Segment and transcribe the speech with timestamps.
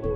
[0.00, 0.08] Det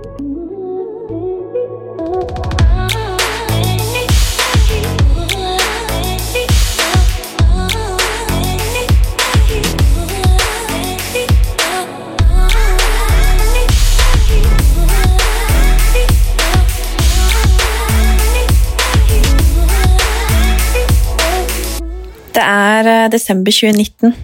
[22.43, 24.15] er eh, desember 2019.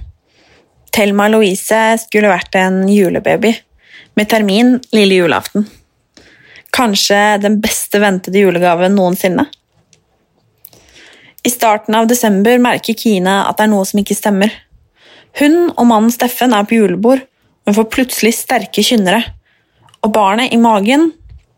[0.91, 3.54] Thelma Louise skulle vært en julebaby,
[4.16, 5.65] med termin lille julaften.
[6.71, 9.46] Kanskje den beste ventede julegaven noensinne.
[11.43, 14.54] I starten av desember merker Kine at det er noe som ikke stemmer.
[15.39, 17.24] Hun og mannen Steffen er på julebord,
[17.66, 19.24] men får plutselig sterke kynnere.
[20.05, 21.10] Og barnet i magen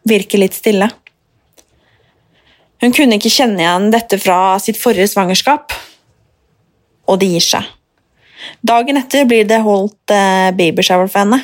[0.08, 0.90] virker litt stille.
[2.84, 5.72] Hun kunne ikke kjenne igjen dette fra sitt forrige svangerskap,
[7.08, 7.70] og det gir seg.
[8.64, 11.40] Dagen etter blir det holdt eh, babyshower for henne,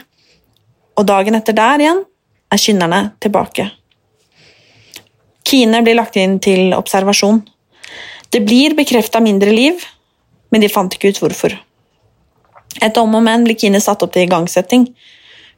[1.00, 2.02] og dagen etter der igjen
[2.52, 3.70] er kynnerne tilbake.
[5.48, 7.40] Kine blir lagt inn til observasjon.
[8.30, 9.80] Det blir bekrefta mindre liv,
[10.52, 11.56] men de fant ikke ut hvorfor.
[12.80, 14.86] Etter om og men blir Kine satt opp til igangsetting.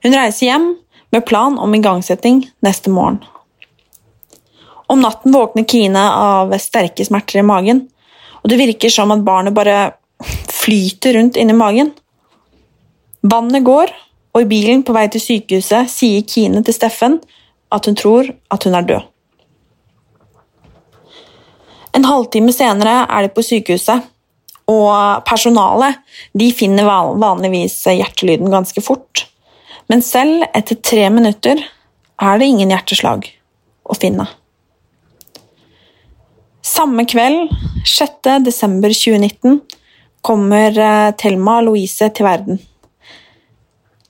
[0.05, 0.67] Hun reiser hjem
[1.11, 3.19] med plan om igangsetting neste morgen.
[4.91, 7.85] Om natten våkner Kine av sterke smerter i magen,
[8.41, 9.93] og det virker som at barnet bare
[10.51, 11.91] flyter rundt inni magen.
[13.21, 13.91] Vannet går,
[14.31, 17.19] og i bilen på vei til sykehuset sier Kine til Steffen
[17.71, 19.07] at hun tror at hun er død.
[21.95, 24.07] En halvtime senere er de på sykehuset,
[24.71, 25.99] og personalet
[26.55, 26.87] finner
[27.19, 29.25] vanligvis hjertelyden ganske fort.
[29.91, 31.59] Men selv etter tre minutter
[32.21, 33.27] er det ingen hjerteslag
[33.83, 34.27] å finne.
[36.63, 37.49] Samme kveld,
[37.83, 38.37] 6.
[38.45, 39.59] desember 2019,
[40.21, 42.61] kommer eh, Thelma Louise til verden.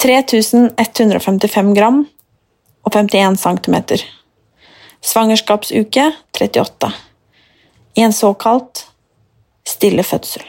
[0.02, 2.00] 3155 gram
[2.82, 4.02] og 51 centimeter.
[5.02, 6.90] Svangerskapsuke 38
[8.00, 8.88] i en såkalt
[9.68, 10.42] stille fødsel.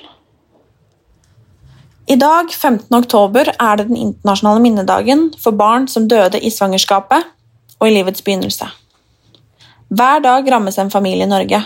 [2.09, 2.97] I dag, 15.
[2.97, 7.29] oktober, er det den internasjonale minnedagen for barn som døde i svangerskapet
[7.79, 8.67] og i livets begynnelse.
[9.93, 11.61] Hver dag rammes en familie i Norge.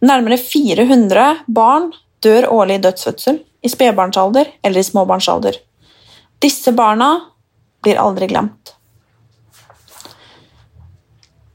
[0.00, 1.92] Nærmere 400 barn
[2.24, 5.60] dør årlig i dødsfødsel, i spedbarnsalder eller i småbarnsalder.
[6.40, 7.20] Disse barna
[7.82, 8.76] blir aldri glemt.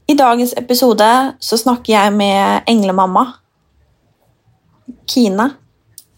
[0.06, 1.08] I dagens episode
[1.42, 3.24] så snakker jeg med englemamma
[5.10, 5.48] Kine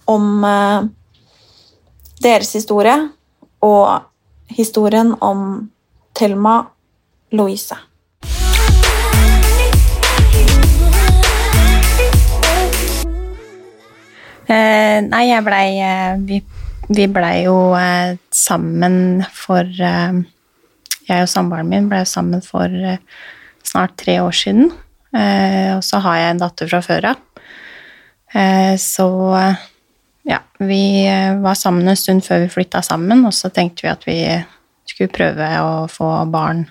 [0.05, 0.85] om eh,
[2.21, 2.99] deres historie
[3.65, 4.05] og
[4.53, 5.71] historien om
[6.13, 6.61] Thelma
[7.33, 7.77] Louise.
[14.49, 16.41] Eh, nei, jeg blei eh,
[16.89, 20.21] Vi, blei jo eh, sammen for eh,
[21.09, 23.01] Jeg og samboeren min blei sammen for eh,
[23.65, 24.71] snart tre år siden.
[25.09, 27.21] og så har jeg en datter fra før av.
[28.77, 29.07] så
[30.29, 31.09] ja, vi
[31.41, 34.19] var sammen en stund før vi flytta sammen, og så tenkte vi at vi
[34.85, 36.67] skulle prøve å få barn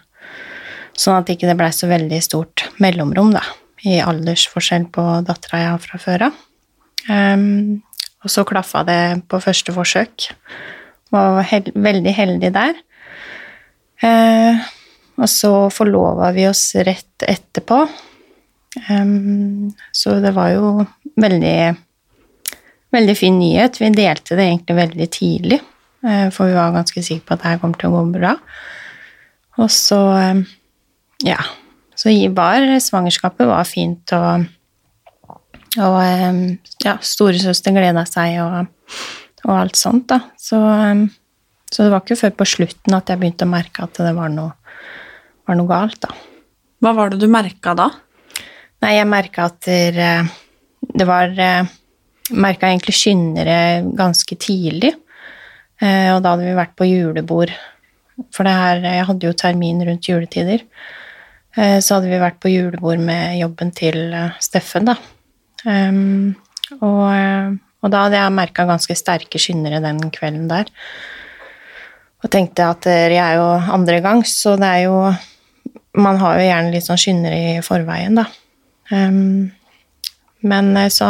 [0.94, 3.42] sånn at det ikke blei så veldig stort mellomrom da,
[3.86, 6.40] i aldersforskjell på dattera jeg har fra før av.
[7.10, 7.82] Um,
[8.24, 10.30] og så klaffa det på første forsøk.
[11.14, 12.80] Var held, veldig heldig der.
[14.04, 14.68] Eh,
[15.18, 17.82] og så forlova vi oss rett etterpå.
[18.92, 20.72] Um, så det var jo
[21.18, 21.60] veldig
[22.88, 23.82] Veldig fin nyhet.
[23.82, 25.58] Vi delte det egentlig veldig tidlig,
[26.08, 28.32] eh, for vi var ganske sikre på at det her kommer til å gå bra.
[29.60, 30.00] Og så
[30.32, 30.46] um,
[31.26, 31.42] Ja.
[31.98, 34.46] Så var svangerskapet var fint og
[35.84, 35.98] og
[36.84, 38.70] ja, storesøster gleda seg og,
[39.46, 40.22] og, alt sånt, da.
[40.40, 40.60] Så,
[41.70, 44.34] så, det var ikke før på slutten at jeg begynte å merke at det var
[44.34, 44.54] noe,
[45.48, 46.14] var noe galt, da.
[46.84, 47.90] Hva var det du merka da?
[48.86, 50.14] Nei, jeg merka at det,
[50.94, 51.34] det var
[52.36, 54.92] Merka egentlig skyndere ganske tidlig.
[55.80, 57.54] Eh, og da hadde vi vært på julebord.
[58.34, 60.66] For det her Jeg hadde jo termin rundt juletider.
[61.56, 64.98] Eh, så hadde vi vært på julebord med jobben til eh, Steffen, da.
[65.68, 66.38] Um,
[66.80, 70.72] og, og, da hadde jeg merka ganske sterke skyndere den kvelden der.
[72.24, 75.00] Og tenkte at jeg er jo andre gang, så det er jo
[75.98, 78.28] Man har jo gjerne litt sånn skyndere i forveien, da.
[78.94, 79.50] Um,
[80.46, 81.08] men eh, så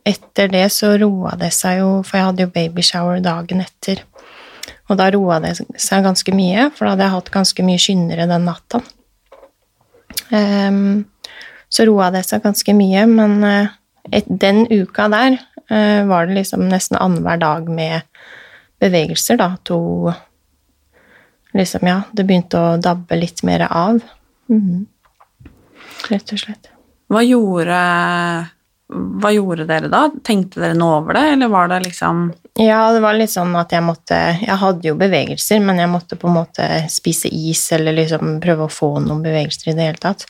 [0.00, 4.00] etter det så roa det seg jo, for jeg hadde jo babyshower dagen etter.
[4.88, 8.28] Og da roa det seg ganske mye, for da hadde jeg hatt ganske mye skyndere
[8.30, 8.80] den natta.
[10.32, 11.04] Um,
[11.68, 13.44] så roa det seg ganske mye, men
[14.12, 15.38] et, den uka der
[15.70, 18.02] uh, var det liksom nesten annenhver dag med
[18.82, 19.54] bevegelser, da.
[19.68, 20.12] To
[21.54, 24.02] liksom, ja, det begynte å dabbe litt mer av.
[24.52, 24.86] Mhm.
[26.10, 26.68] Rett og slett.
[27.08, 27.78] Hva gjorde,
[28.88, 30.08] hva gjorde dere da?
[30.24, 33.72] Tenkte dere noe over det, eller var det liksom Ja, det var litt sånn at
[33.74, 37.96] jeg måtte Jeg hadde jo bevegelser, men jeg måtte på en måte spise is eller
[37.96, 40.22] liksom prøve å få noen bevegelser i det hele tatt.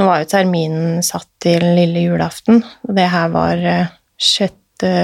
[0.00, 4.94] Nå var jo terminen satt til lille julaften, og det her var eh, sjette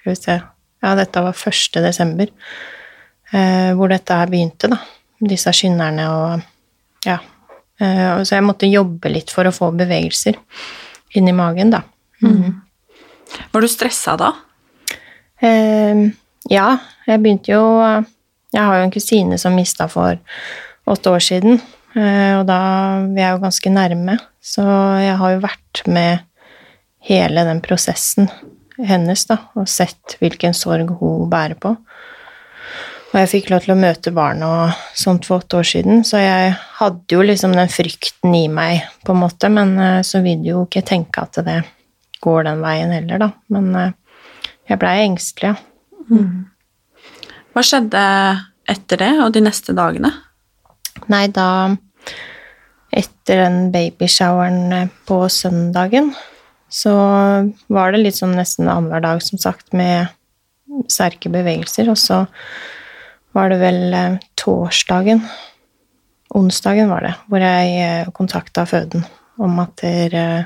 [0.00, 0.40] Skal vi se
[0.80, 1.78] Ja, dette var 1.
[1.84, 2.34] desember,
[3.30, 4.80] eh, hvor dette her begynte, da.
[5.20, 7.20] Disse skynderne og Ja.
[7.78, 10.34] Eh, så jeg måtte jobbe litt for å få bevegelser
[11.14, 11.84] inni magen, da.
[12.20, 12.62] Mm.
[13.52, 14.34] Var du stressa da?
[15.40, 16.06] Eh,
[16.52, 16.66] ja,
[17.06, 17.64] jeg begynte jo
[18.50, 20.18] Jeg har jo en kusine som mista for
[20.90, 21.60] åtte år siden,
[21.94, 22.60] eh, og da
[23.06, 24.64] Vi er jo ganske nærme, så
[25.00, 26.26] jeg har jo vært med
[27.00, 28.28] hele den prosessen
[28.76, 31.76] hennes, da, og sett hvilken sorg hun bærer på.
[33.10, 36.20] Og jeg fikk lov til å møte barn og sånt for åtte år siden, så
[36.22, 40.44] jeg hadde jo liksom den frykten i meg, på en måte, men eh, så vil
[40.44, 41.58] du jo ikke tenke at det
[42.22, 43.30] går den veien heller, da.
[43.50, 43.96] Men eh,
[44.70, 45.56] jeg blei engstelig, ja.
[47.50, 48.02] Hva skjedde
[48.70, 50.12] etter det og de neste dagene?
[51.10, 51.46] Nei, da
[52.90, 56.08] Etter den babyshoweren eh, på søndagen,
[56.66, 56.90] så
[57.70, 60.10] var det litt sånn nesten annenhver dag, som sagt, med
[60.90, 62.24] sterke bevegelser, og så
[63.36, 65.22] var det vel eh, torsdagen
[66.34, 69.02] Onsdagen var det, hvor jeg kontakta føden
[69.42, 70.44] om at eh,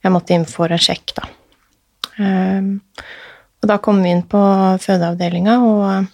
[0.00, 1.26] jeg måtte inn for en sjekk, da.
[3.64, 4.40] Og da kom vi inn på
[4.84, 6.08] fødeavdelinga, og,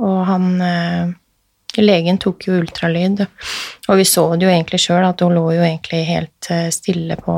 [0.00, 1.10] og han eh,
[1.76, 5.60] Legen tok jo ultralyd, og vi så det jo egentlig sjøl, at hun lå jo
[5.62, 7.34] egentlig helt eh, stille på,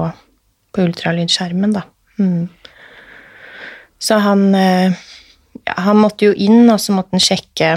[0.70, 1.82] på ultralydskjermen, da.
[2.22, 2.46] Mm.
[4.02, 4.92] Så han eh,
[5.78, 7.68] Han måtte jo inn, og så måtte han sjekke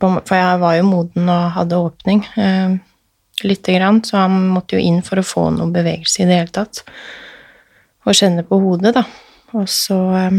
[0.00, 2.76] For jeg var jo moden og hadde åpning eh,
[3.46, 6.52] lite grann, så han måtte jo inn for å få noe bevegelse i det hele
[6.52, 6.84] tatt.
[8.04, 9.04] Og kjenne på hodet, da.
[9.56, 10.38] Og så eh,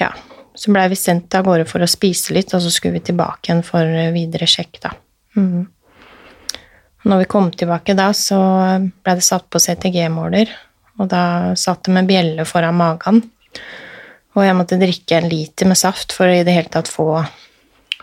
[0.00, 0.12] Ja.
[0.54, 3.48] Så blei vi sendt av gårde for å spise litt, og så skulle vi tilbake
[3.48, 4.94] igjen for videre sjekk, da.
[5.38, 5.68] Mm.
[7.08, 8.40] Når vi kom tilbake da, så
[9.00, 10.50] blei det satt på CTG-måler,
[11.00, 11.22] og da
[11.56, 13.22] satt det med bjelle foran magen.
[14.36, 17.08] Og jeg måtte drikke en liter med saft for å i det hele tatt få,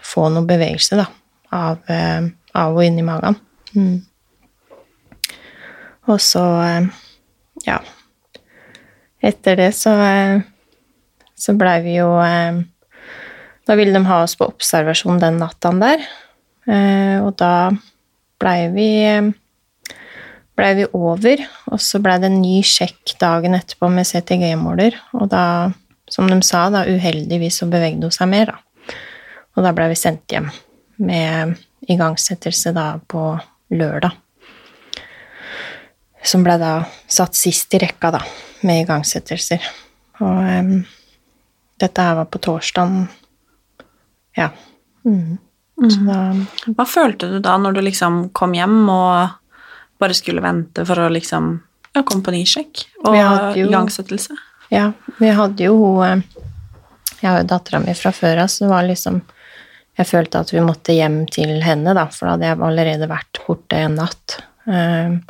[0.03, 1.05] få noe bevegelse da,
[1.55, 3.37] av, eh, av og inni magen.
[3.75, 4.01] Mm.
[6.07, 6.87] Og så, eh,
[7.67, 7.81] ja
[9.27, 10.41] Etter det så, eh,
[11.37, 12.63] så blei vi jo eh,
[13.67, 16.03] Da ville de ha oss på observasjon den nattaen der,
[16.71, 17.69] eh, og da
[18.39, 18.91] blei vi
[20.57, 25.29] blei vi over, og så blei det en ny sjekk dagen etterpå med CTG-måler, og
[25.29, 25.43] da,
[26.09, 28.95] som de sa, da uheldigvis så bevegde hun seg mer, da.
[29.57, 30.49] Og da blei vi sendt hjem
[31.01, 31.57] med
[31.89, 33.29] igangsettelse da på
[33.73, 34.13] lørdag.
[36.25, 36.79] Som blei da
[37.09, 38.21] satt sist i rekka, da,
[38.65, 39.63] med igangsettelser.
[40.25, 40.71] Og em,
[41.79, 43.07] dette her var på torsdagen,
[44.37, 44.49] ja.
[45.05, 45.37] Mm.
[45.77, 46.17] Så da
[46.73, 49.29] Hva følte du da når du liksom kom hjem og
[50.01, 51.51] bare skulle vente for å liksom
[51.93, 54.35] ja, komme på nysjekk og jo- igangsettelse?
[54.73, 58.83] Ja, vi hadde jo Jeg har jo dattera mi fra før av, så det var
[58.89, 59.21] liksom
[59.97, 63.39] Jeg følte at vi måtte hjem til henne, da, for da hadde jeg allerede vært
[63.47, 64.35] borte en natt.
[64.67, 65.21] Ehm,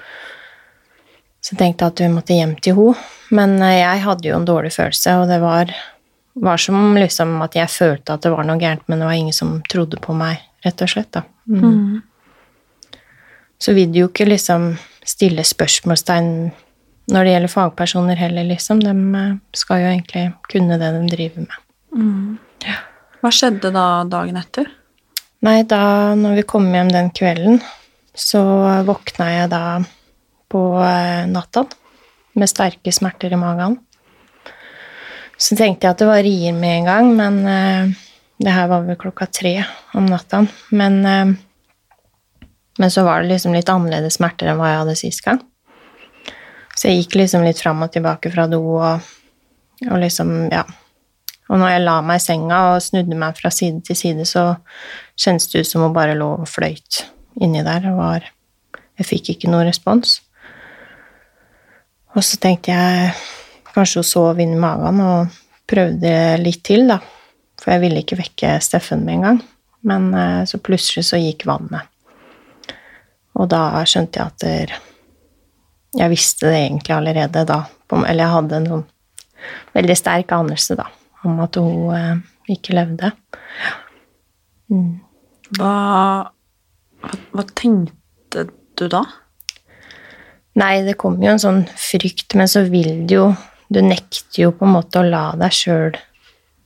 [1.40, 2.96] Så jeg tenkte at vi måtte hjem til henne.
[3.32, 5.72] Men eh, jeg hadde jo en dårlig følelse, og det var,
[6.42, 9.36] var som liksom at jeg følte at det var noe gærent, men det var ingen
[9.36, 11.12] som trodde på meg, rett og slett.
[11.16, 11.24] da.
[11.48, 12.02] Mm.
[13.58, 14.76] Så vil du jo ikke liksom
[15.08, 16.32] stille spørsmålstegn
[17.08, 18.82] når det gjelder fagpersoner heller, liksom.
[18.84, 21.64] De eh, skal jo egentlig kunne det de driver med.
[23.24, 24.68] Hva skjedde da dagen etter?
[25.46, 27.62] Nei, da når vi kom hjem den kvelden,
[28.18, 28.42] så
[28.86, 29.64] våkna jeg da
[30.52, 31.66] på eh, natta
[32.38, 33.80] med sterke smerter i magen.
[35.38, 38.08] Så tenkte jeg at det var rier med en gang, men uh,
[38.42, 39.54] det her var vel klokka tre
[39.98, 40.44] om natta.
[40.74, 42.48] Men, uh,
[42.82, 45.44] men så var det liksom litt annerledes smerter enn hva jeg hadde sist gang.
[46.78, 49.08] Så jeg gikk liksom litt fram og tilbake fra do og,
[49.88, 50.66] og liksom, ja.
[51.48, 54.50] Og når jeg la meg i senga og snudde meg fra side til side, så
[55.18, 57.06] kjentes det ut som hun bare lå og fløyt
[57.42, 57.88] inni der.
[57.96, 58.28] Var,
[59.00, 60.20] jeg fikk ikke noe respons.
[62.18, 63.14] Og så tenkte jeg
[63.78, 65.38] kanskje hun sov inni magen og
[65.70, 67.00] prøvde litt til, da.
[67.58, 69.40] For jeg ville ikke vekke Steffen med en gang.
[69.88, 71.88] Men eh, så plutselig så gikk vannet.
[73.38, 74.78] Og da skjønte jeg at der,
[75.98, 77.64] jeg visste det egentlig allerede da.
[77.94, 78.88] Eller jeg hadde en sånn
[79.78, 80.88] veldig sterk anelse da,
[81.28, 82.16] om at hun eh,
[82.58, 83.12] ikke levde.
[84.74, 84.98] Mm.
[85.58, 85.76] Hva,
[87.04, 89.06] hva, hva tenkte du da?
[90.58, 93.30] Nei, det kom jo en sånn frykt, men så vil det jo
[93.68, 95.98] Du nekter jo på en måte å la deg sjøl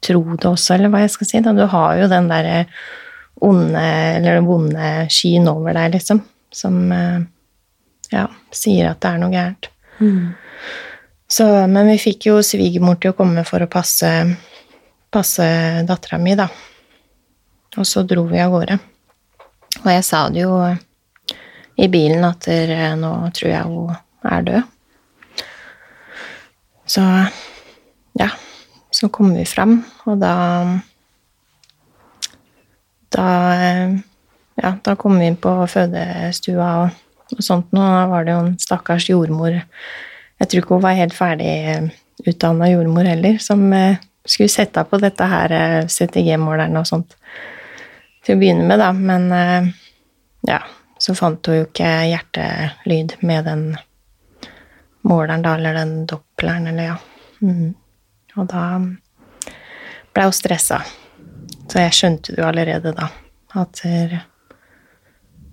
[0.01, 1.41] tro det også, eller hva jeg skal si.
[1.45, 1.53] Da.
[1.53, 2.65] Du har jo den derre
[3.41, 3.81] onde,
[4.17, 6.21] eller den vonde skyen over deg, liksom,
[6.53, 7.19] som eh,
[8.13, 9.69] ja, sier at det er noe gærent.
[11.31, 14.09] Så, men vi fikk jo svigermor til å komme for å passe,
[15.13, 15.45] passe
[15.87, 16.49] dattera mi, da.
[17.77, 18.77] Og så dro vi av gårde.
[19.81, 20.57] Og jeg sa det jo
[21.81, 22.49] i bilen at
[22.99, 23.95] nå tror jeg hun
[24.27, 24.73] er død.
[26.91, 27.03] Så
[28.19, 28.29] ja,
[28.91, 30.33] så kom vi frem, og da
[33.11, 33.27] Da
[34.61, 37.01] ja, da kom vi inn på fødestua og,
[37.35, 37.81] og sånt nå.
[37.81, 41.55] Da var det jo en stakkars jordmor Jeg tror ikke hun var helt ferdig
[42.27, 47.15] utdanna jordmor heller, som eh, skulle sette på dette her eh, CTG-måleren og sånt
[48.25, 48.91] til å begynne med, da.
[48.93, 49.69] Men eh,
[50.49, 50.59] ja,
[51.01, 53.63] så fant hun jo ikke hjertelyd med den
[55.07, 55.95] måleren, da, eller den
[56.41, 56.97] doppleren, eller ja.
[57.41, 57.73] Mm.
[58.35, 58.79] Og da
[60.13, 60.81] ble hun stressa.
[61.69, 63.07] Så jeg skjønte jo allerede da,
[63.55, 64.17] at eh,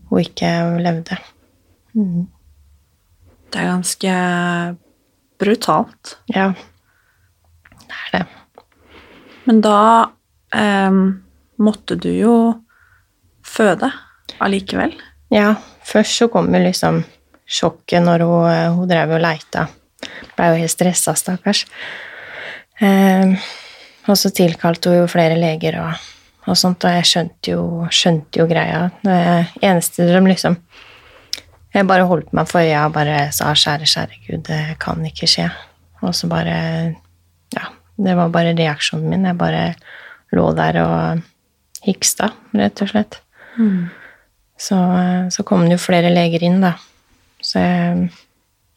[0.08, 1.18] hun ikke levde.
[1.94, 2.26] Mm.
[3.48, 4.14] Det er ganske
[5.38, 6.18] brutalt.
[6.26, 6.52] Ja,
[7.84, 8.24] det er det.
[9.46, 9.78] Men da
[10.52, 11.22] em,
[11.56, 12.34] måtte du jo
[13.46, 13.90] føde
[14.40, 14.92] allikevel.
[15.32, 15.54] Ja,
[15.84, 17.02] først så kom jo liksom
[17.48, 19.68] sjokket når hun, hun drev og leita.
[20.36, 21.64] Blei jo helt stressa, stakkars.
[22.78, 23.34] Eh,
[24.08, 26.04] og så tilkalte hun jo flere leger og,
[26.46, 28.86] og sånt, og jeg skjønte jo, skjønte jo greia.
[29.04, 29.18] Det
[29.64, 30.60] eneste de liksom
[31.74, 35.28] Jeg bare holdt meg for øya og bare sa kjære, kjære Gud, det kan ikke
[35.28, 35.50] skje.
[36.02, 36.94] Og så bare
[37.54, 39.26] Ja, det var bare reaksjonen min.
[39.28, 39.74] Jeg bare
[40.32, 41.22] lå der og
[41.84, 43.20] hiksta, rett og slett.
[44.58, 44.78] Så,
[45.30, 46.72] så kom det jo flere leger inn, da.
[47.44, 48.08] Så jeg,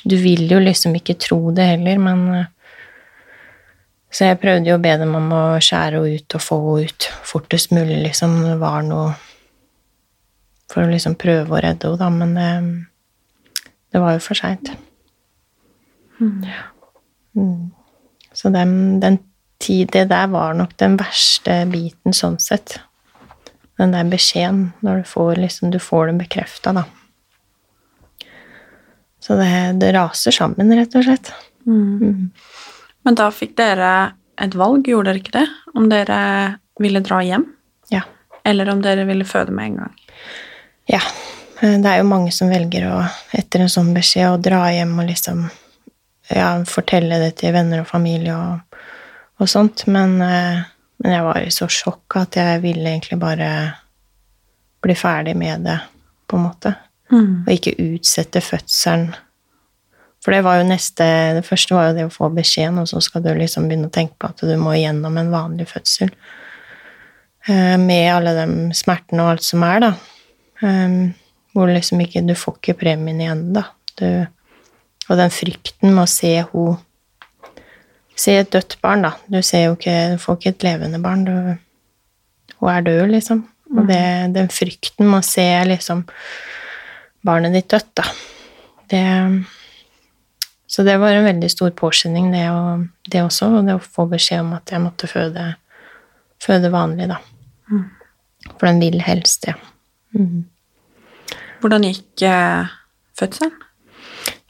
[0.03, 2.46] du vil jo liksom ikke tro det heller, men
[4.12, 6.89] Så jeg prøvde jo å be dem om å skjære henne ut og få henne
[6.89, 8.41] ut fortest mulig, liksom.
[8.43, 9.13] Det var noe
[10.72, 12.50] For å liksom prøve å redde henne, da, men det,
[13.91, 14.74] det var jo for seint.
[16.20, 16.67] Ja.
[17.36, 17.72] Mm.
[18.34, 19.20] Så den, den
[19.60, 22.79] tid, det der var nok den verste biten sånn sett
[23.81, 26.86] den der beskjeden når du får, liksom, du får det bekrefta, da.
[29.22, 29.51] Så det,
[29.82, 31.32] det, raser sammen, rett og slett.
[31.68, 32.32] Mm.
[33.06, 33.92] Men da fikk dere
[34.42, 35.48] et valg, gjorde dere ikke det?
[35.78, 36.22] Om dere
[36.82, 37.46] ville dra hjem?
[37.94, 38.01] Ja.
[38.48, 40.00] Eller om dere ville føde med en gang?
[40.90, 41.04] Ja.
[41.62, 42.98] Det er jo mange som velger å,
[43.38, 45.44] etter en sånn beskjed, å dra hjem og liksom
[46.34, 48.80] ja, fortelle det til venner og familie og,
[49.38, 50.63] og sånt, men eh,
[51.01, 53.50] men jeg var i så sjokk at jeg ville egentlig bare
[54.82, 55.80] bli ferdig med det,
[56.30, 56.74] på en måte.
[57.12, 57.44] Mm.
[57.44, 59.12] Og ikke utsette fødselen.
[60.22, 61.06] For det var jo neste
[61.38, 63.94] Det første var jo det å få beskjeden, og så skal du liksom begynne å
[63.94, 66.12] tenke på at du må gjennom en vanlig fødsel.
[67.50, 69.91] Eh, med alle de smertene og alt som er, da.
[70.62, 71.00] Eh,
[71.56, 73.65] hvor liksom ikke Du får ikke premien igjen, da.
[73.98, 74.08] Du,
[75.10, 76.80] og den frykten med å se hun
[78.22, 79.15] Se et dødt barn, da.
[79.25, 81.24] Du ser jo ikke Du får ikke et levende barn.
[81.25, 81.32] Du,
[82.60, 83.39] hun er død, liksom.
[83.72, 84.03] Og det,
[84.36, 86.03] den frykten med å se liksom
[87.25, 88.06] barnet ditt dødt, da.
[88.92, 89.04] Det
[90.72, 93.50] Så det var en veldig stor påskjønning, det, og, det også.
[93.58, 95.50] Og det å få beskjed om at jeg måtte føde,
[96.40, 97.18] føde vanlig, da.
[97.68, 97.90] Mm.
[98.54, 99.58] For den vil helst det.
[100.16, 100.46] Mm.
[101.60, 102.72] Hvordan gikk eh,
[103.20, 103.51] fødselen?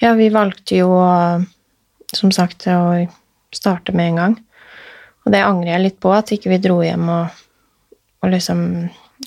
[0.02, 0.94] Ja, vi valgte jo,
[2.14, 3.02] som sagt, å
[3.54, 4.38] starte med en gang.
[5.26, 7.42] Og det angrer jeg litt på, at ikke vi dro hjem og,
[8.22, 8.64] og liksom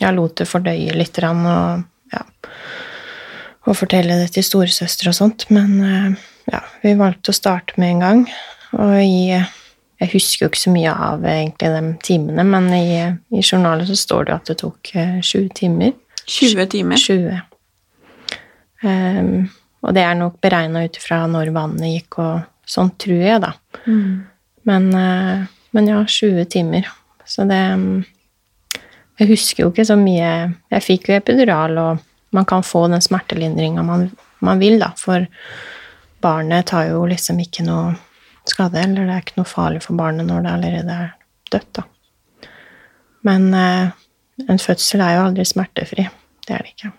[0.00, 1.84] ja, lot det fordøye litt og,
[2.14, 2.22] ja,
[3.64, 5.46] og fortelle det til storesøster og sånt.
[5.54, 6.16] Men
[6.50, 8.24] ja, vi valgte å starte med en gang.
[8.76, 9.30] Og i
[10.02, 12.96] Jeg husker jo ikke så mye av egentlig de timene, men i,
[13.32, 15.92] i journalen så står det at det tok 20 timer.
[16.26, 17.00] 20 timer?
[17.00, 17.38] 20.
[18.84, 19.46] Um,
[19.84, 23.52] og det er nok beregna ut ifra når vannet gikk og sånn, tror jeg, da.
[23.84, 24.24] Mm.
[24.68, 24.90] Men,
[25.76, 26.88] men, ja, 20 timer.
[27.28, 27.60] Så det
[29.18, 30.28] Jeg husker jo ikke så mye
[30.72, 32.02] Jeg fikk jo epidural, og
[32.34, 34.08] man kan få den smertelindringa man,
[34.44, 35.26] man, vil, da, for
[36.24, 37.94] barnet tar jo liksom ikke noe
[38.48, 41.12] skade, eller det er ikke noe farlig for barnet når det allerede er
[41.54, 41.84] dødt, da.
[43.24, 43.94] Men eh,
[44.50, 46.08] en fødsel er jo aldri smertefri.
[46.44, 46.90] Det er det ikke.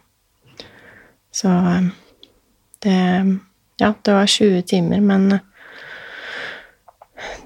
[1.36, 1.52] Så
[2.86, 3.02] det
[3.76, 5.40] Ja, det var 20 timer, men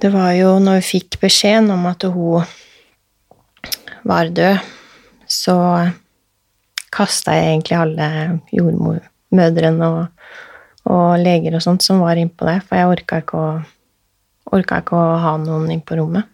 [0.02, 2.46] det var jo når vi fikk beskjeden om at hun
[4.06, 4.60] var død,
[5.26, 5.56] så
[6.94, 8.08] kasta jeg egentlig alle
[8.56, 10.30] jordmødrene og,
[10.90, 13.50] og leger og sånt som var innpå der, for jeg orka ikke å,
[14.58, 16.30] orka ikke å ha noen inn på rommet.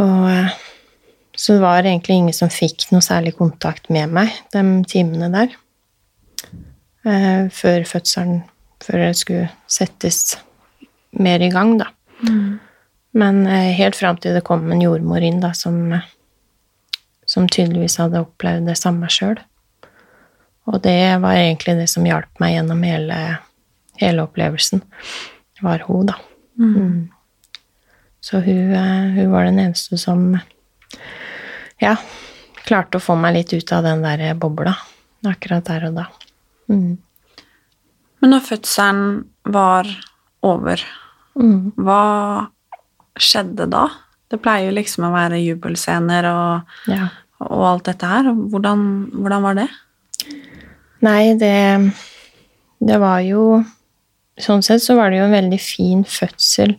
[0.00, 0.54] Og, eh,
[1.34, 5.54] så det var egentlig ingen som fikk noe særlig kontakt med meg de timene der.
[7.04, 8.44] Eh, før fødselen,
[8.84, 10.38] før det skulle settes
[11.12, 11.90] mer i gang, da.
[13.14, 15.92] Men eh, helt fram til det kom en jordmor inn, da, som,
[17.34, 19.40] som tydeligvis hadde opplevd det samme sjøl.
[20.70, 23.18] Og det var egentlig det som hjalp meg gjennom hele,
[24.00, 24.80] hele opplevelsen.
[25.64, 26.16] Var hun, da.
[26.60, 27.10] Mm.
[28.24, 30.30] Så hun, eh, hun var den eneste som
[31.82, 31.96] ja,
[32.64, 34.72] klarte å få meg litt ut av den der bobla
[35.28, 36.06] akkurat der og da.
[36.72, 36.94] Mm.
[38.22, 39.88] Men når fødselen var
[40.44, 40.80] over,
[41.34, 41.72] Mm.
[41.82, 42.46] hva
[43.18, 43.88] skjedde da?
[44.30, 47.08] Det pleier jo liksom å være jubelscener og, Ja.
[47.50, 48.30] Og alt dette her.
[48.32, 48.82] Hvordan,
[49.12, 49.68] hvordan var det?
[51.04, 51.92] Nei, det
[52.84, 53.64] Det var jo
[54.40, 56.72] Sånn sett så var det jo en veldig fin fødsel,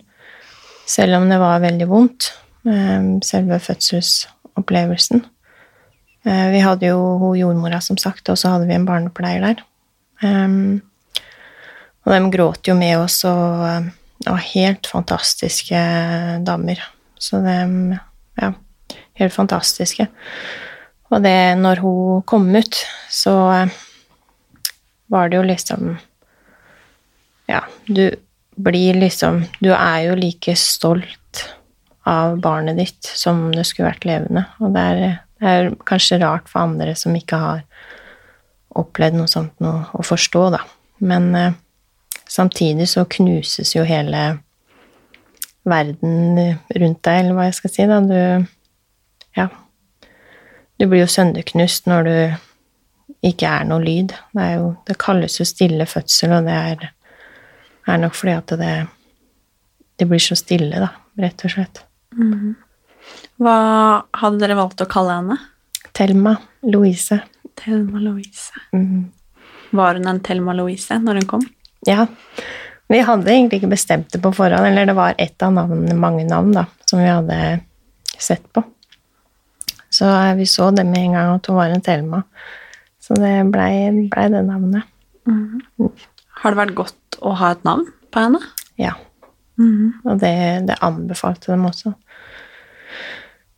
[0.92, 2.34] selv om det var veldig vondt.
[2.68, 5.22] eh, Selve fødselsopplevelsen.
[6.26, 9.64] Eh, Vi hadde jo hun jordmora, som sagt, og så hadde vi en barnepleier der.
[10.22, 10.82] Um,
[12.06, 13.88] og de gråt jo med oss, og eh,
[14.20, 15.80] det var helt fantastiske
[16.44, 16.84] damer.
[17.18, 18.00] Så de
[18.42, 18.52] Ja,
[19.20, 20.08] helt fantastiske.
[21.14, 22.82] Og det, når hun kom ut,
[23.12, 23.82] så eh,
[25.12, 25.96] var det jo liksom
[27.46, 28.16] Ja, du
[28.56, 31.44] blir liksom Du er jo like stolt
[32.06, 34.46] av barnet ditt som det skulle vært levende.
[34.62, 37.64] Og det er, det er kanskje rart for andre som ikke har
[38.78, 40.60] opplevd noe sånt noe, å forstå, da.
[41.02, 41.56] Men eh,
[42.30, 44.26] samtidig så knuses jo hele
[45.66, 48.00] verden rundt deg, eller hva jeg skal si, da.
[48.06, 48.55] Du
[49.36, 49.50] Ja.
[50.80, 52.16] Du blir jo sønderknust når du
[53.26, 54.14] ikke er noe lyd.
[54.36, 56.86] Det, jo, det kalles jo stille fødsel, og det er,
[57.88, 58.74] er nok fordi at det,
[60.00, 61.84] det blir så stille, da, rett og slett.
[63.42, 63.58] Hva
[64.22, 65.40] hadde dere valgt å kalle henne?
[65.96, 66.36] Thelma
[66.68, 67.22] Louise.
[67.60, 68.52] Thelma Louise.
[68.76, 69.12] Mm.
[69.76, 71.46] Var hun en Thelma Louise når hun kom?
[71.88, 72.08] Ja.
[72.92, 76.26] Vi hadde egentlig ikke bestemt det på forhånd, eller det var ett av navnene, mange
[76.28, 77.40] navn, da, som vi hadde
[78.22, 78.62] sett på.
[79.96, 82.24] Så eh, vi så det med en gang at hun var en Thelma.
[83.04, 84.88] Så det blei ble det navnet.
[86.42, 88.42] Har det vært godt å ha et navn på henne?
[88.82, 88.96] Ja.
[89.56, 90.34] Og det,
[90.68, 91.94] det anbefalte dem også.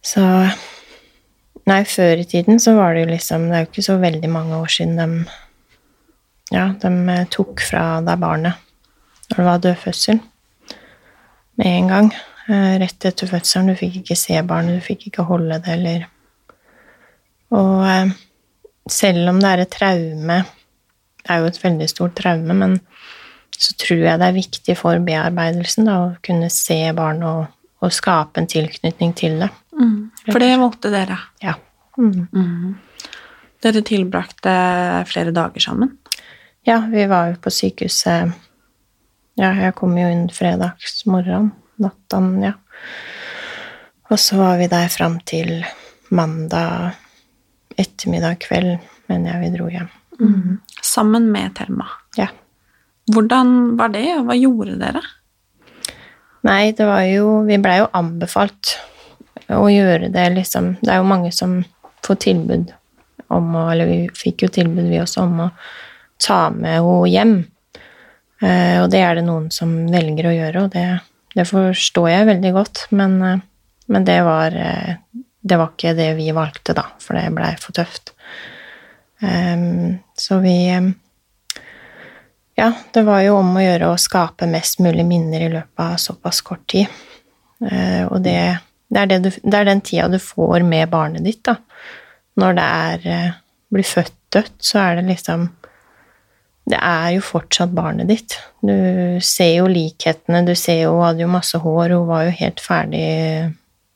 [0.06, 0.23] Så
[1.67, 4.30] Nei, før i tiden så var det jo liksom Det er jo ikke så veldig
[4.32, 5.08] mange år siden de
[6.54, 8.63] Ja, de eh, tok fra deg barnet
[9.28, 10.21] når det var dødfødsel.
[11.60, 12.06] Med en gang.
[12.47, 13.67] eh, Rett etter fødselen.
[13.67, 16.06] Du fikk ikke se barnet, du fikk ikke holde det, eller
[17.55, 18.15] Og eh,
[18.91, 20.41] selv om det er et traume
[21.21, 22.79] Det er jo et veldig stort traume, men
[23.57, 27.47] så tror jeg det er viktig for bearbeidelsen da, å kunne se barn og,
[27.83, 29.49] og skape en tilknytning til det.
[30.27, 31.17] For det valgte dere.
[31.43, 31.55] Ja.
[31.97, 32.77] Mm.
[33.65, 34.53] Dere tilbrakte
[35.10, 35.97] flere dager sammen.
[36.63, 38.36] ja, vi var jo på sykehuset
[39.38, 42.55] Ja, jeg kom jo inn fredagsmorgen, natten, ja.
[44.10, 45.65] Og så var vi der fram til
[46.10, 46.95] mandag
[47.77, 49.89] ettermiddag kveld, mener jeg vi dro hjem.
[50.81, 51.85] Sammen med Thelma.
[52.17, 52.27] Ja.
[53.13, 55.03] Hvordan var det, og hva gjorde dere?
[56.47, 58.77] Nei, det var jo Vi blei jo anbefalt
[59.53, 60.75] å gjøre det, liksom.
[60.81, 61.59] Det er jo mange som
[62.05, 62.73] får tilbud
[63.33, 65.49] om å Eller vi fikk jo tilbud, vi også, om å
[66.23, 67.35] ta med henne hjem.
[68.41, 70.85] Eh, og det er det noen som velger å gjøre, og det,
[71.35, 72.85] det forstår jeg veldig godt.
[72.95, 73.43] Men, eh,
[73.93, 74.95] men det var eh,
[75.47, 78.13] Det var ikke det vi valgte, da, for det blei for tøft.
[79.21, 80.57] Um, så vi
[82.57, 85.99] ja, det var jo om å gjøre å skape mest mulig minner i løpet av
[86.01, 86.89] såpass kort tid.
[87.62, 88.39] Uh, og det,
[88.89, 91.60] det, er det, du, det er den tida du får med barnet ditt, da.
[92.38, 93.38] Når det er uh,
[93.73, 95.51] blir født dødt, så er det liksom
[96.67, 98.33] Det er jo fortsatt barnet ditt.
[98.60, 102.33] Du ser jo likhetene, du ser jo Hun hadde jo masse hår, hun var jo
[102.41, 103.53] helt ferdig,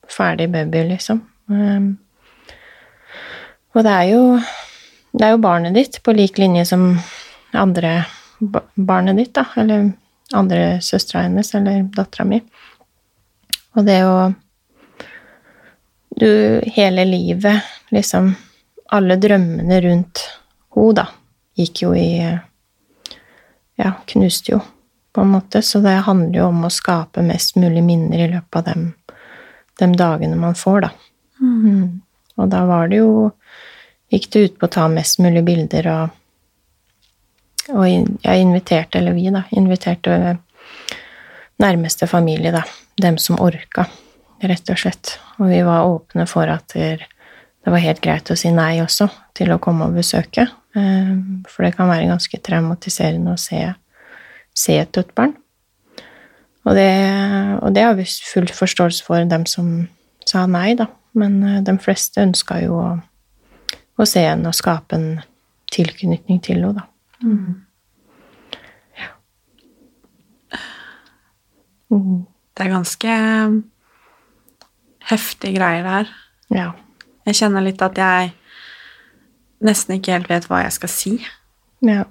[0.08, 1.20] ferdig baby, liksom.
[1.50, 1.96] Um,
[3.72, 4.22] og det er jo
[5.12, 6.94] det er jo barnet ditt på lik linje som
[7.52, 8.04] andre
[8.74, 9.90] barnet ditt, da, eller
[10.32, 12.40] andre søstera hennes, eller dattera mi.
[13.76, 14.32] Og det å
[16.12, 18.34] Du hele livet, liksom
[18.92, 20.20] Alle drømmene rundt
[20.74, 21.06] henne, da,
[21.56, 22.38] gikk jo i
[23.76, 24.60] Ja, knuste jo,
[25.12, 25.62] på en måte.
[25.62, 28.92] Så det handler jo om å skape mest mulig minner i løpet av dem,
[29.80, 30.90] dem dagene man får, da.
[31.42, 32.00] Mm.
[32.38, 33.30] Og da var det jo
[34.12, 36.18] gikk det ut på å ta mest mulig bilder og
[37.72, 40.36] Og jeg inviterte, eller vi, da, inviterte
[41.62, 42.64] nærmeste familie, da.
[42.98, 43.84] Dem som orka,
[44.42, 45.12] rett og slett.
[45.38, 49.06] Og vi var åpne for at det var helt greit å si nei også,
[49.38, 50.48] til å komme og besøke.
[50.74, 51.14] Eh,
[51.46, 53.62] For det kan være ganske traumatiserende å se,
[54.54, 55.36] se et dødt barn.
[56.66, 56.90] Og det,
[57.62, 59.86] og det har vi full forståelse for, dem som
[60.26, 60.90] sa nei, da.
[61.18, 62.88] Men eh, de fleste ønska jo å,
[63.98, 65.10] å se henne og skape en
[65.72, 66.88] tilknytning til henne, da.
[67.22, 67.60] Mm.
[71.92, 73.14] Det er ganske
[75.10, 76.12] heftige greier det her.
[76.52, 76.68] Ja.
[77.28, 78.32] Jeg kjenner litt at jeg
[79.62, 81.14] nesten ikke helt vet hva jeg skal si.
[81.84, 82.04] ja.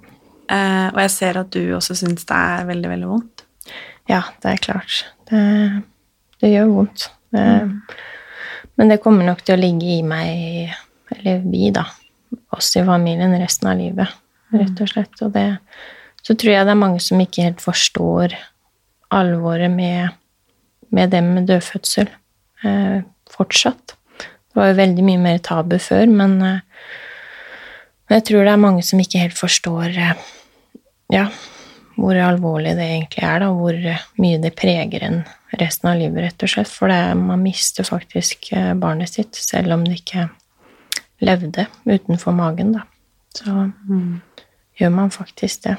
[0.52, 3.46] Eh, og jeg ser at du også syns det er veldig, veldig vondt.
[4.10, 4.98] Ja, det er klart.
[5.30, 5.44] Det,
[6.44, 7.06] det gjør vondt.
[7.32, 7.46] Det,
[8.82, 10.72] Men det kommer nok til å ligge i meg,
[11.14, 11.84] eller vi, da,
[12.58, 14.16] oss i familien, resten av livet,
[14.50, 15.20] rett og slett.
[15.22, 15.44] Og det,
[16.26, 18.34] så tror jeg det er mange som ikke helt forstår
[19.14, 20.16] alvoret med,
[20.90, 23.94] med det med dødfødsel eh, fortsatt.
[24.18, 26.90] Det var jo veldig mye mer tabu før, men, eh,
[28.16, 30.26] jeg tror det er mange som ikke helt forstår eh,
[31.14, 31.28] ja,
[32.02, 33.78] hvor alvorlig det egentlig er, da, hvor
[34.26, 35.22] mye det preger en
[35.60, 36.72] resten av livet, rett og slett.
[36.72, 40.28] For det, man mister faktisk eh, barnet sitt, selv om det ikke
[41.22, 42.86] levde utenfor magen, da.
[43.36, 43.70] Så
[44.80, 45.78] gjør man faktisk det.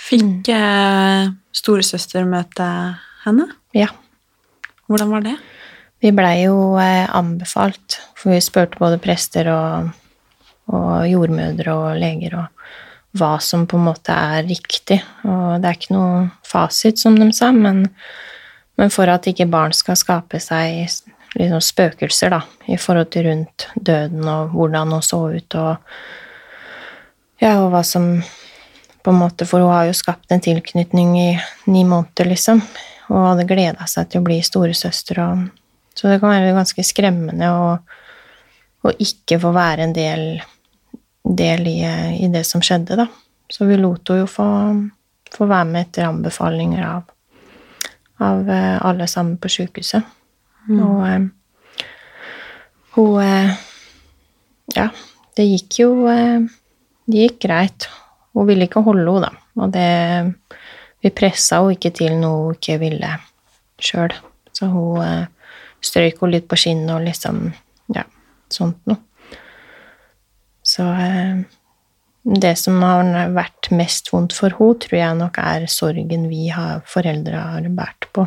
[0.00, 2.66] Fikk eh, storesøster møte
[3.24, 3.50] henne?
[3.76, 3.90] Ja.
[4.90, 5.36] Hvordan var det?
[6.00, 9.90] Vi blei jo eh, anbefalt, for vi spurte både prester og,
[10.72, 12.56] og jordmødre og leger og
[13.18, 15.00] hva som på en måte er riktig.
[15.26, 17.84] Og det er ikke noe fasit, som de sa, men,
[18.80, 20.88] men for at ikke barn skal skape seg
[21.36, 22.40] liksom spøkelser da,
[22.72, 25.76] i forhold til rundt døden og hvordan hun så ut og
[27.40, 28.14] ja, og hva som
[29.00, 31.28] på en måte, For hun har jo skapt en tilknytning i
[31.72, 32.60] ni måneder, liksom,
[33.08, 35.22] og hadde gleda seg til å bli storesøster.
[35.24, 35.46] Og,
[35.96, 37.70] så det kan være ganske skremmende å,
[38.84, 40.26] å ikke få være en del,
[41.24, 41.78] del i,
[42.20, 43.08] i det som skjedde, da.
[43.50, 44.50] Så vi lot henne jo få,
[45.32, 47.08] få være med etter anbefalinger av,
[48.20, 50.06] av eh, alle sammen på sjukehuset.
[50.70, 51.26] Og eh,
[52.96, 53.66] hun eh,
[54.70, 54.86] Ja,
[55.34, 57.88] det gikk jo Det gikk greit.
[58.36, 59.62] Hun ville ikke holde henne, da.
[59.64, 59.88] Og det
[61.02, 63.10] Vi pressa henne ikke til noe hun ikke ville
[63.80, 64.14] sjøl.
[64.52, 65.26] Så hun
[65.80, 67.48] strøyk henne litt på skinnet og liksom
[67.90, 68.04] Ja,
[68.52, 69.00] sånt noe.
[70.62, 71.40] Så eh,
[72.22, 76.82] det som har vært mest vondt for henne, tror jeg nok er sorgen vi har,
[76.88, 78.26] foreldre har båret på.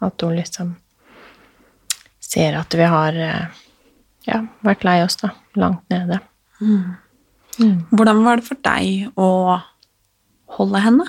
[0.00, 0.74] At hun liksom
[2.30, 3.62] ser at vi har eh,
[4.28, 5.32] ja, vært lei oss, da.
[5.58, 6.20] Langt nede.
[7.90, 9.30] Hvordan var det for deg å
[10.56, 11.06] holde henne?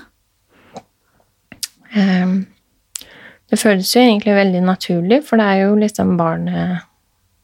[3.51, 6.87] Det føles jo egentlig veldig naturlig, for det er jo liksom barnet,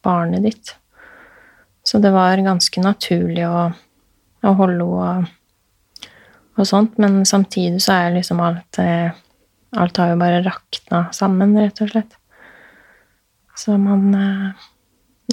[0.05, 0.73] barnet ditt.
[1.87, 3.67] Så det var ganske naturlig å,
[4.43, 6.09] holde henne og,
[6.57, 9.09] og sånt, men samtidig så er liksom alt eh,
[9.77, 12.13] Alt har jo bare rakna sammen, rett og slett.
[13.59, 14.67] Så man eh,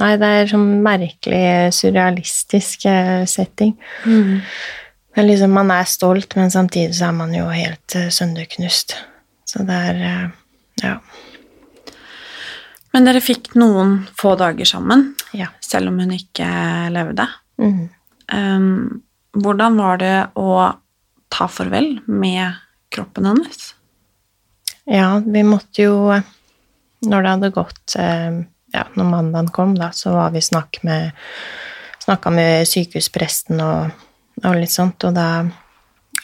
[0.01, 3.77] Nei, det er sånn merkelig surrealistisk eh, setting.
[4.03, 8.97] Det er liksom, man er stolt, men samtidig så er man jo helt sønderknust.
[9.47, 10.03] Så det er
[10.83, 10.97] Ja.
[12.95, 15.49] Men dere fikk noen få dager sammen, ja.
[15.63, 16.47] selv om hun ikke
[16.95, 17.27] levde.
[17.59, 17.89] Mhm.
[18.35, 19.03] Um,
[19.35, 20.75] hvordan var det å
[21.33, 22.59] ta farvel med
[22.95, 23.73] kroppen hennes?
[24.85, 25.95] Ja, vi måtte jo
[27.05, 28.43] Når det hadde gått eh,
[28.75, 31.15] Ja, når mandagen kom, da, så var vi snakk med
[32.05, 33.95] Snakka med sykehuspresten og,
[34.43, 35.29] og litt sånt, og da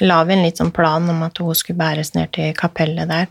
[0.05, 3.31] la vi en litt sånn plan om at hun skulle bæres ned til kapellet der.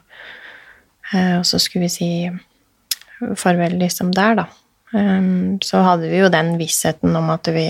[1.14, 4.48] Eh, og så skulle vi si farvel liksom der, da.
[4.90, 7.68] Um, så hadde vi jo den vissheten om at vi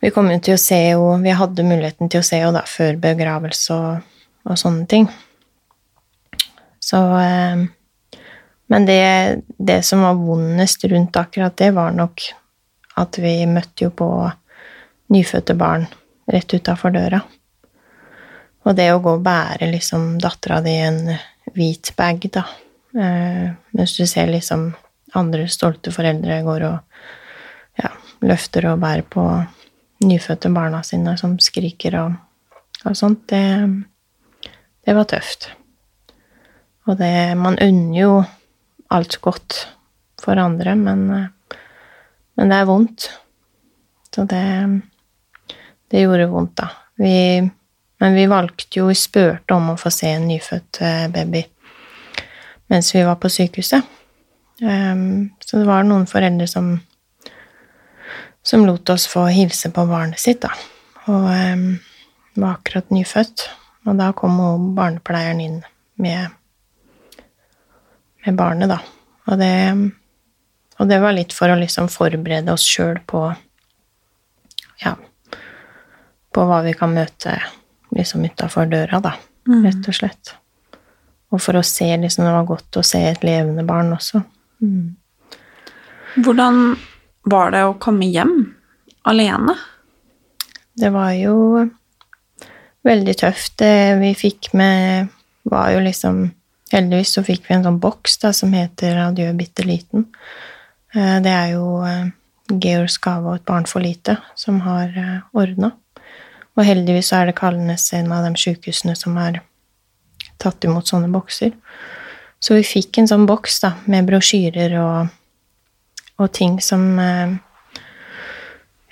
[0.00, 2.64] vi kom jo til å se henne Vi hadde muligheten til å se henne da,
[2.68, 4.10] før begravelse og,
[4.46, 5.08] og sånne ting.
[6.82, 7.64] Så eh,
[8.66, 12.24] Men det, det som var vondest rundt akkurat det, var nok
[12.96, 14.08] at vi møtte jo på
[15.14, 15.84] nyfødte barn
[16.26, 17.20] rett utafor døra.
[18.66, 20.98] Og det å gå og bære liksom dattera di i en
[21.54, 22.42] hvit bag, da,
[22.98, 24.72] eh, mens du ser liksom
[25.14, 26.98] andre stolte foreldre går og
[27.78, 27.92] ja,
[28.26, 29.28] løfter og bærer på
[30.04, 32.16] nyfødte barna sine som skriker og,
[32.84, 34.50] og sånt, det,
[34.84, 35.50] det var tøft.
[36.86, 38.10] Og det Man unner jo
[38.90, 39.66] alt godt
[40.22, 41.06] for andre, men,
[42.36, 43.08] men det er vondt.
[44.14, 44.44] Så det,
[45.90, 46.70] det gjorde vondt, da.
[46.96, 47.42] Vi,
[48.00, 51.42] men vi valgte jo Vi spurte om å få se en nyfødt eh, baby
[52.66, 53.84] mens vi var på sykehuset.
[54.62, 56.72] Um, så det var noen foreldre som
[58.46, 60.52] som lot oss få hilse på barnet sitt, da.
[61.10, 61.64] Og um,
[62.38, 63.46] var akkurat nyfødt.
[63.86, 65.58] Og da kom jo barnepleieren inn
[66.02, 66.30] med,
[68.26, 68.78] med barnet, da.
[69.26, 69.52] Og det,
[70.78, 73.26] og det var litt for å liksom forberede oss sjøl på
[74.82, 74.92] Ja,
[76.36, 77.38] på hva vi kan møte
[77.96, 79.14] liksom utafor døra, da,
[79.46, 79.62] Mm.
[79.62, 80.32] rett og slett.
[81.30, 84.24] Og for å se liksom Det var godt å se et levende barn også.
[84.60, 84.96] Mm.
[86.16, 86.76] Hvordan
[87.26, 88.36] var det å komme hjem
[89.06, 89.56] alene?
[90.76, 91.66] Det var jo
[92.86, 93.56] veldig tøft.
[93.58, 95.12] Det vi fikk med,
[95.50, 96.26] var jo liksom
[96.66, 100.08] Heldigvis så fikk vi en sånn boks da, som heter Adjø, bitte liten.
[100.90, 102.08] Eh, Det er jo eh,
[102.50, 104.90] Georg Skava og Et barn for lite som har
[105.30, 105.70] ordna.
[106.56, 109.38] Og heldigvis så er det Kalnes en av de sykehusene som har
[110.42, 111.54] tatt imot sånne bokser.
[112.40, 115.14] Så vi fikk en sånn boks da, med brosjyrer og,
[116.16, 117.36] og ting som eh,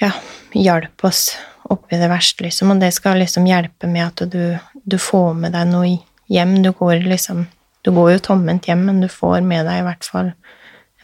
[0.03, 0.11] ja,
[0.53, 1.37] hjalp oss
[1.73, 2.75] oppi det verste, liksom.
[2.75, 5.95] Og det skal liksom hjelpe med at du, du får med deg noe
[6.31, 6.59] hjem.
[6.63, 7.47] Du går liksom
[7.85, 10.31] Du går jo tomhendt hjem, men du får med deg i hvert fall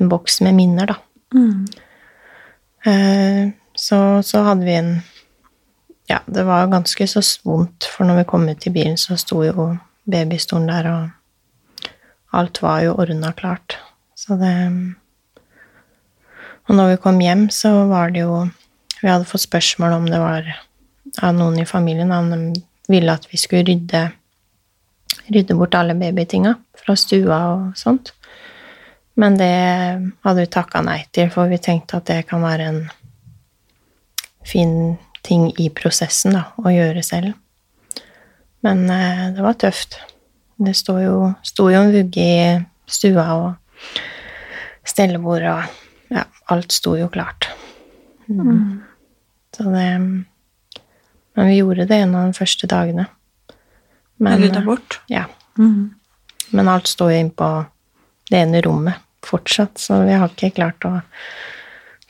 [0.01, 0.95] en boks med minner, da.
[1.37, 1.67] Mm.
[2.89, 4.95] Eh, så, så hadde vi en
[6.09, 9.45] Ja, det var ganske så vondt, for når vi kom ut i bilen, så sto
[9.45, 9.69] jo
[10.11, 11.91] babystolen der, og
[12.33, 13.77] alt var jo ordna klart.
[14.17, 14.55] Så det
[16.71, 18.47] Og når vi kom hjem, så var det jo
[19.01, 20.47] Vi hadde fått spørsmål om det var
[21.25, 22.61] av noen i familien om de
[22.93, 24.03] ville at vi skulle rydde,
[25.33, 28.13] rydde bort alle babytinga fra stua og sånt.
[29.17, 29.49] Men det
[30.21, 32.81] hadde vi takka nei til, for vi tenkte at det kan være en
[34.45, 34.77] fin
[35.25, 37.33] ting i prosessen da, å gjøre selv.
[38.61, 39.97] Men eh, det var tøft.
[40.61, 42.41] Det sto jo, sto jo en vugge i
[42.85, 44.03] stua, og
[44.85, 45.80] stellebordet og
[46.11, 47.49] ja, alt sto jo klart.
[48.29, 48.83] Mm.
[49.57, 49.87] Så det
[51.37, 53.07] Men vi gjorde det en av de første dagene.
[54.19, 55.01] Men, Rydda bort?
[55.09, 55.25] ja,
[55.59, 55.95] Mm.
[56.53, 57.67] men alt står jo inne på
[58.31, 58.95] det ene rommet
[59.27, 61.01] fortsatt, så vi har ikke klart å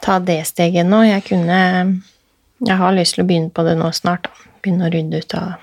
[0.03, 1.03] ta det steget ennå.
[1.07, 2.03] Jeg kunne
[2.67, 4.31] Jeg har lyst til å begynne på det nå snart, da.
[4.63, 5.55] Begynne å rydde ut av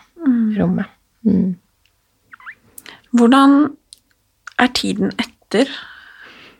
[0.58, 0.86] rommet.
[1.26, 1.56] Mm.
[3.13, 3.76] Hvordan
[4.60, 5.69] er tiden etter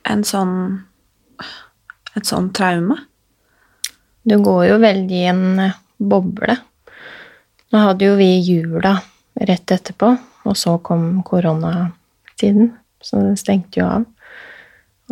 [0.05, 0.83] en sånn
[2.17, 2.97] et sånn traume?
[4.27, 6.58] Du går jo veldig i en eh, boble.
[7.71, 8.97] Nå hadde jo vi jula
[9.47, 10.10] rett etterpå,
[10.47, 12.71] og så kom koronatiden,
[13.03, 14.06] så det stengte jo av.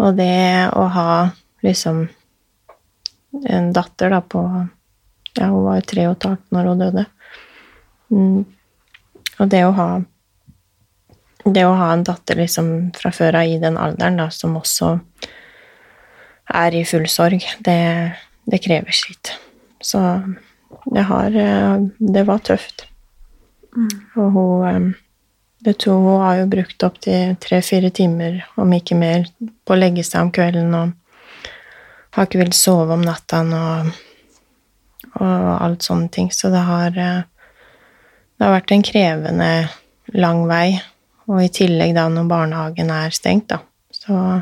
[0.01, 1.09] Og det å ha
[1.63, 2.05] liksom
[3.45, 4.43] en datter da på
[5.35, 7.01] Ja, hun var jo tre og et halvt når hun døde.
[8.07, 8.43] Mm.
[9.35, 9.87] Og det å ha
[11.45, 14.95] det å ha en datter liksom fra før av i den alderen, da, som også
[16.53, 17.79] er i full sorg, det,
[18.45, 19.33] det krever sitt.
[19.81, 20.01] Så
[20.85, 22.87] det har eh, Det var tøft.
[24.15, 24.93] Og hun eh,
[25.65, 29.25] Det to, hun har jo brukt opptil tre-fire timer, om ikke mer,
[29.65, 30.91] på å legge seg om kvelden og
[32.13, 33.89] har ikke villet sove om natta og,
[35.17, 36.29] og alt sånne ting.
[36.31, 37.23] Så det har eh,
[38.35, 39.51] Det har vært en krevende,
[40.13, 40.75] lang vei.
[41.31, 43.61] Og i tillegg da når barnehagen er stengt, da,
[43.95, 44.41] så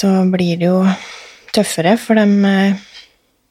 [0.00, 0.80] så blir det jo
[1.54, 2.26] tøffere, for de,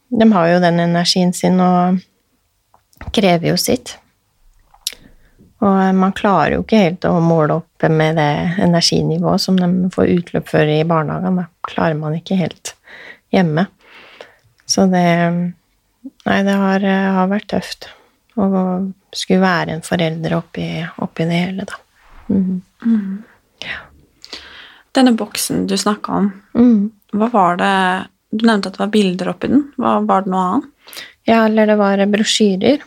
[0.09, 1.99] de har jo den energien sin og
[3.15, 3.97] krever jo sitt.
[5.59, 8.31] Og man klarer jo ikke helt å måle opp med det
[8.63, 11.41] energinivået som de får utløp for i barnehagen.
[11.41, 12.75] Da klarer man ikke helt
[13.35, 13.67] hjemme.
[14.69, 15.07] Så det
[15.99, 17.89] Nei, det har, har vært tøft
[18.39, 18.45] å
[19.11, 20.67] skulle være en forelder oppi,
[21.03, 21.79] oppi det hele, da.
[22.31, 23.25] Mhm.
[24.97, 26.79] Denne boksen du snakka om, mm.
[27.17, 27.75] hva var det
[28.29, 29.63] Du nevnte at det var bilder oppi den.
[29.81, 30.65] Hva, var det noe annet?
[31.25, 32.83] Ja, eller det var brosjyrer.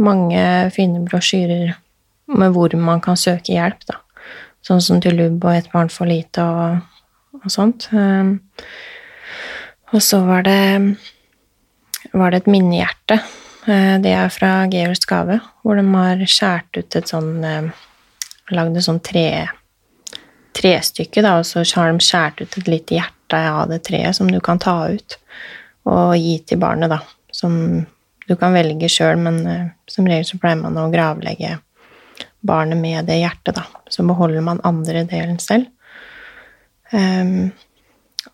[0.00, 1.74] Mange fine brosjyrer
[2.38, 3.98] med hvor man kan søke hjelp, da.
[4.64, 6.80] Sånn som til lubb og Et barn for lite og,
[7.42, 7.88] og sånt.
[7.92, 8.38] Um,
[9.92, 10.96] og så var det,
[12.12, 13.20] var det et minnehjerte.
[13.68, 17.84] Uh, det er fra Georgs Skave, hvor de har skåret ut et sånn uh,
[18.48, 19.44] Lagd et sånn tre,
[20.58, 24.30] trestykke, da, og så har de skåret ut et lite hjerte av det treet som
[24.30, 25.18] du kan ta ut
[25.88, 27.00] og gi til barnet, da.
[27.32, 27.54] Som
[28.28, 31.56] du kan velge sjøl, men uh, som regel så pleier man å gravlegge
[32.44, 33.64] barnet med det hjertet, da.
[33.88, 35.70] Så beholder man andre delen selv.
[36.92, 37.50] Um,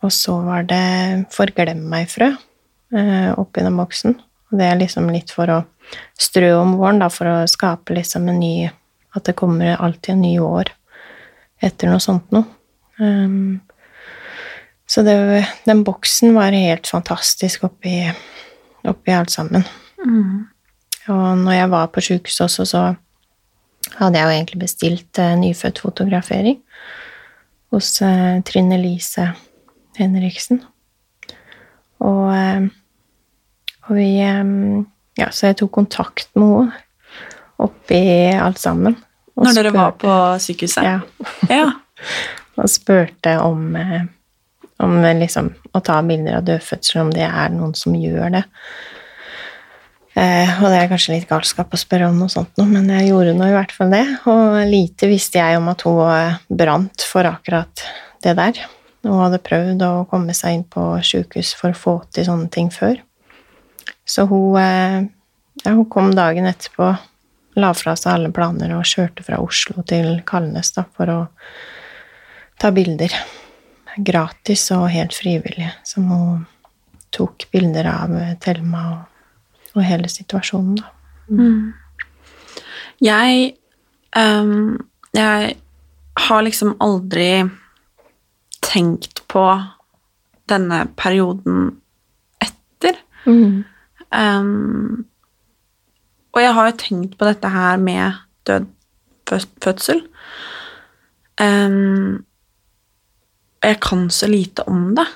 [0.03, 4.17] og så var det Forglem meg-frø, uh, oppi den boksen.
[4.51, 5.61] Og det er liksom litt for å
[6.19, 8.57] strø om våren, da, for å skape liksom en ny
[9.15, 10.73] At det kommer alltid en ny år
[11.63, 12.47] etter noe sånt noe.
[12.99, 13.61] Um,
[14.87, 15.17] så det,
[15.65, 18.03] den boksen var helt fantastisk oppi,
[18.85, 19.65] oppi alt sammen.
[20.05, 20.45] Mm.
[21.13, 22.85] Og når jeg var på sjukehuset også, så
[23.99, 26.61] hadde jeg jo egentlig bestilt eh, nyfødtfotografering
[27.75, 29.29] hos eh, Trine Lise
[29.99, 30.63] Henriksen.
[32.05, 32.67] Og, eh,
[33.89, 34.45] og vi eh,
[35.15, 36.81] Ja, så jeg tok kontakt med henne
[37.63, 38.01] oppi
[38.35, 38.97] alt sammen.
[39.37, 40.85] Når dere spør- var på sykehuset?
[40.85, 41.01] Ja.
[41.51, 41.71] Ja.
[42.61, 44.05] Og spurte om, eh,
[44.85, 48.45] om eh, liksom, å ta bilder av dødfødsler, om det er noen som gjør det.
[50.15, 53.09] Eh, og det er kanskje litt galskap å spørre om noe sånt, nå, men jeg
[53.09, 54.05] gjorde nå i hvert fall det.
[54.31, 57.83] Og lite visste jeg om at hun eh, brant for akkurat
[58.23, 58.61] det der.
[59.05, 62.71] Hun hadde prøvd å komme seg inn på sjukehus for å få til sånne ting
[62.73, 63.01] før.
[64.07, 65.01] Så hun, eh,
[65.65, 66.93] ja, hun kom dagen etterpå,
[67.55, 71.19] la fra seg alle planer og kjørte fra Oslo til Kalnes da, for å
[72.61, 73.15] ta bilder.
[73.97, 76.47] Gratis og helt frivillig, som hun
[77.15, 79.21] tok bilder av eh, Thelma og,
[79.77, 80.91] og hele situasjonen, da.
[83.01, 83.55] Jeg
[84.17, 84.83] um,
[85.15, 85.55] Jeg
[86.27, 87.45] har liksom aldri
[88.63, 89.45] tenkt på
[90.51, 91.81] denne perioden
[92.43, 92.99] etter.
[94.15, 95.05] Ehm,
[96.35, 98.67] og jeg har jo tenkt på dette her med død
[99.63, 100.03] fødsel.
[101.41, 102.25] Um,
[103.65, 105.07] jeg kan så lite om det.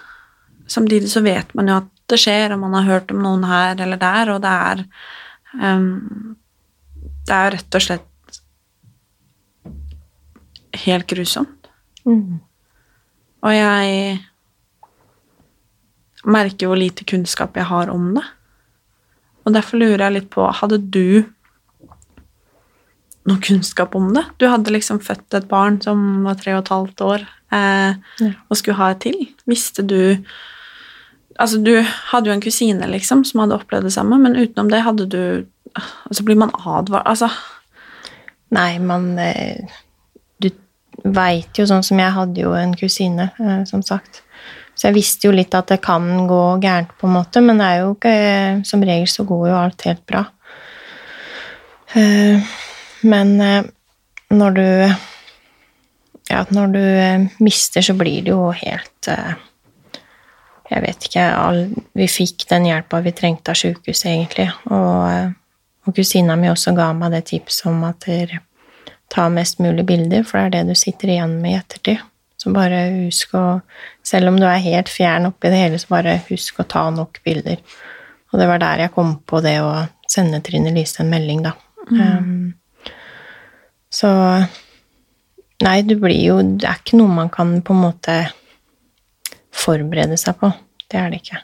[0.66, 3.80] Samtidig så vet man jo at det skjer, og man har hørt om noen her
[3.84, 4.84] eller der, og det er
[5.60, 6.36] um,
[7.28, 8.38] Det er rett og slett
[10.86, 11.68] helt grusomt.
[12.06, 12.38] Mm.
[13.44, 14.18] Og jeg
[16.24, 18.24] merker hvor lite kunnskap jeg har om det.
[19.48, 21.24] Og derfor lurer jeg litt på Hadde du
[23.28, 24.24] noe kunnskap om det?
[24.40, 28.30] Du hadde liksom født et barn som var tre og et halvt år eh, Ja.
[28.48, 29.18] og skulle ha et til.
[29.48, 29.98] Visste du
[31.38, 31.70] Altså, du
[32.10, 35.20] hadde jo en kusine, liksom, som hadde opplevd det samme, men utenom det hadde du
[36.08, 37.28] Altså, blir man advart Altså
[38.50, 39.60] Nei, man eh,
[40.40, 40.48] Du
[41.04, 44.22] veit jo, sånn som jeg hadde jo en kusine, eh, som sagt.
[44.78, 47.66] Så jeg visste jo litt at det kan gå gærent, på en måte, men det
[47.66, 48.14] er jo ikke
[48.68, 50.24] Som regel så går jo alt helt bra.
[51.98, 52.38] Eh,
[53.02, 53.64] Men eh,
[54.30, 54.94] når du
[56.28, 59.08] Ja, når du eh, mister, så blir det jo helt
[60.70, 61.26] Jeg vet ikke
[61.96, 64.50] Vi fikk den hjelpa vi trengte av sjukehuset, egentlig.
[64.70, 65.32] Og,
[65.86, 68.42] og kusina mi også ga meg det tipset om at dere
[69.08, 72.02] tar mest mulig bilder, for det er det du sitter igjen med i ettertid.
[72.38, 73.44] Så bare husk å
[74.06, 77.18] Selv om du er helt fjern oppi det hele, så bare husk å ta nok
[77.26, 77.58] bilder.
[78.32, 79.72] Og det var der jeg kom på det å
[80.08, 81.52] sende Trine Lise en melding, da.
[81.90, 82.54] Um,
[83.92, 84.10] så
[85.64, 88.16] Nei, du blir jo Det er ikke noe man kan på en måte
[89.58, 90.52] forberede seg på.
[90.88, 91.40] Det er det ikke.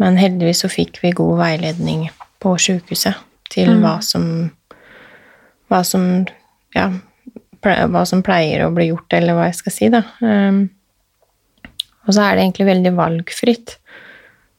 [0.00, 2.06] Men heldigvis så fikk vi god veiledning
[2.42, 3.20] på sjukehuset
[3.52, 4.24] til hva som
[5.72, 6.04] hva som
[6.76, 6.88] ja,
[7.62, 10.02] hva som pleier å bli gjort, eller hva jeg skal si, da.
[10.20, 10.64] Um,
[12.02, 13.76] og så er det egentlig veldig valgfritt.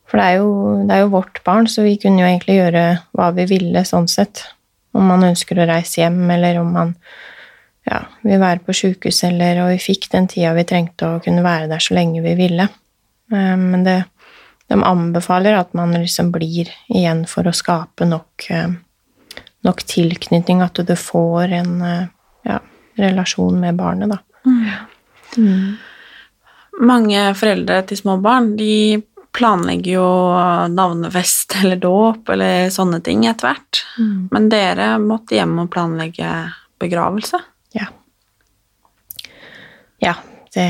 [0.07, 0.51] For det er, jo,
[0.87, 2.83] det er jo vårt barn, så vi kunne jo egentlig gjøre
[3.17, 4.45] hva vi ville, sånn sett.
[4.93, 6.93] Om man ønsker å reise hjem, eller om man
[7.89, 11.43] ja, vil være på sjukehus, eller Og vi fikk den tida vi trengte å kunne
[11.43, 12.69] være der så lenge vi ville.
[13.33, 13.99] Um, men det,
[14.71, 18.79] de anbefaler at man liksom blir igjen for å skape nok um,
[19.63, 22.07] nok tilknytning, at du får en eh,
[22.47, 22.59] ja,
[22.99, 24.19] relasjon med barnet, da.
[26.83, 29.01] Mange foreldre til små barn de
[29.33, 30.07] planlegger jo
[30.73, 33.83] navnefest eller dåp eller sånne ting etter hvert.
[34.33, 36.29] Men dere måtte hjem og planlegge
[36.81, 37.39] begravelse.
[37.77, 37.89] Ja.
[40.03, 40.17] Ja,
[40.53, 40.69] det,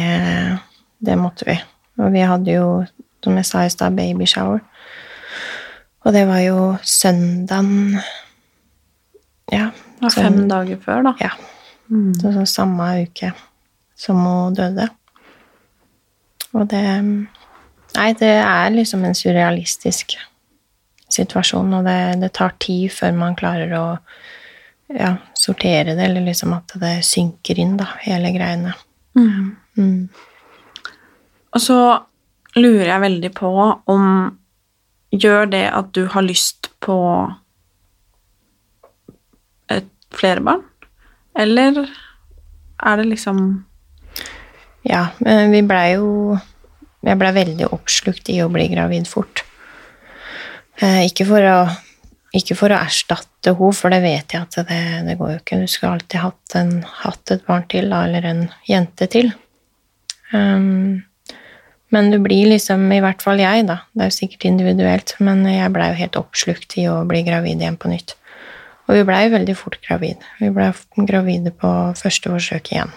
[1.00, 1.58] det måtte vi.
[2.02, 2.68] Og vi hadde jo,
[3.24, 4.62] som jeg sa i stad, babyshower.
[6.04, 8.00] Og det var jo søndagen
[9.52, 9.70] Ja.
[10.00, 11.14] Det var fem dager før, da.
[11.22, 11.30] Ja.
[11.90, 13.34] Så, så samme uke
[14.00, 14.90] som hun døde.
[16.54, 16.84] Og det
[17.94, 20.16] Nei, det er liksom en surrealistisk
[21.14, 23.84] situasjon, og det, det tar tid før man klarer å
[24.90, 28.74] ja, sortere det, eller liksom at det synker inn, da, hele greiene.
[29.78, 30.10] Mm.
[31.54, 31.78] Og så
[32.58, 33.52] lurer jeg veldig på
[33.94, 34.08] om
[35.14, 36.96] Gjør det at du har lyst på
[39.70, 40.64] et flere barn?
[41.40, 41.86] Eller
[42.84, 43.40] er det liksom
[44.86, 46.38] Ja, vi blei jo
[47.04, 49.44] Jeg blei veldig oppslukt i å bli gravid fort.
[50.80, 51.58] Eh, ikke, for å,
[52.36, 55.60] ikke for å erstatte henne, for det vet jeg at det, det går jo ikke.
[55.60, 56.72] Du skulle alltid hatt, en,
[57.04, 59.34] hatt et barn til, da, eller en jente til.
[60.32, 61.04] Um,
[61.94, 65.44] men du blir liksom, i hvert fall jeg, da, det er jo sikkert individuelt, men
[65.46, 68.16] jeg blei jo helt oppslukt i å bli gravid igjen på nytt.
[68.94, 70.22] Og vi blei veldig fort gravid.
[70.38, 70.68] Vi blei
[71.10, 72.92] gravide på første forsøk igjen.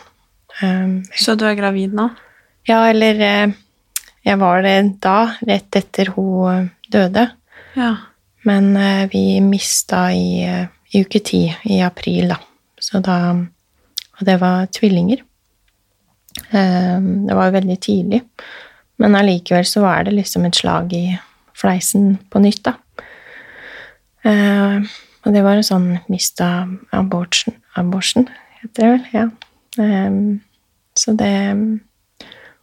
[0.61, 2.11] Um, Så du er gravid nå?
[2.68, 3.55] ja, eller eh,
[4.26, 7.24] jeg var det da, rett etter hun eh, døde.
[7.78, 7.94] Ja.
[8.44, 10.44] Men eh, vi mista i,
[10.92, 12.36] i uke ti, i april, da.
[12.76, 13.16] Så da
[14.18, 15.22] Og det var tvillinger.
[16.53, 18.22] Um, Det var jo veldig tidlig.
[18.99, 21.18] Men allikevel så var det liksom et slag i
[21.57, 22.76] fleisen på nytt, da.
[24.24, 24.80] Eh,
[25.27, 28.29] Og det var en sånn mista abortion, abortion
[28.61, 29.27] heter det vel, ja.
[29.77, 30.41] Um,
[30.97, 31.29] Så det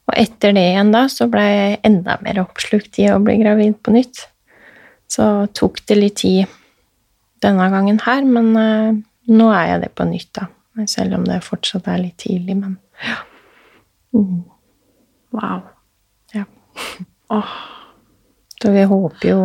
[0.08, 3.78] Og etter det igjen da, så ble jeg enda mer oppslukt i å bli gravid
[3.84, 4.26] på nytt.
[5.08, 6.50] Så tok det litt tid
[7.44, 8.98] denne gangen her, men uh,
[9.32, 10.48] nå er jeg det på nytt, da.
[10.90, 13.20] Selv om det fortsatt er litt tidlig, men ja.
[14.16, 14.44] Mm,
[15.34, 15.62] Wow.
[16.34, 16.44] ja.
[17.34, 17.54] Åh,
[18.62, 19.40] Så vi håper jo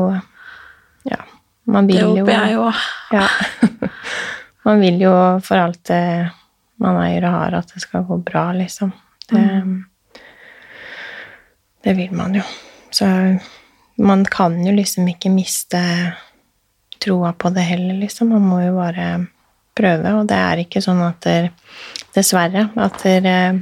[1.68, 2.72] man vil det jo håper jeg jo.
[3.12, 3.28] Ja.
[4.68, 5.14] man vil jo
[5.44, 6.02] for alt det
[6.78, 8.92] man eier og har, at det skal gå bra, liksom.
[9.28, 9.44] Det,
[11.84, 12.44] det vil man jo.
[12.94, 13.06] Så
[13.98, 15.80] man kan jo liksom ikke miste
[17.02, 18.30] troa på det heller, liksom.
[18.32, 19.08] Man må jo bare
[19.78, 21.50] prøve, og det er ikke sånn at der,
[22.14, 22.68] Dessverre.
[22.78, 23.60] At der,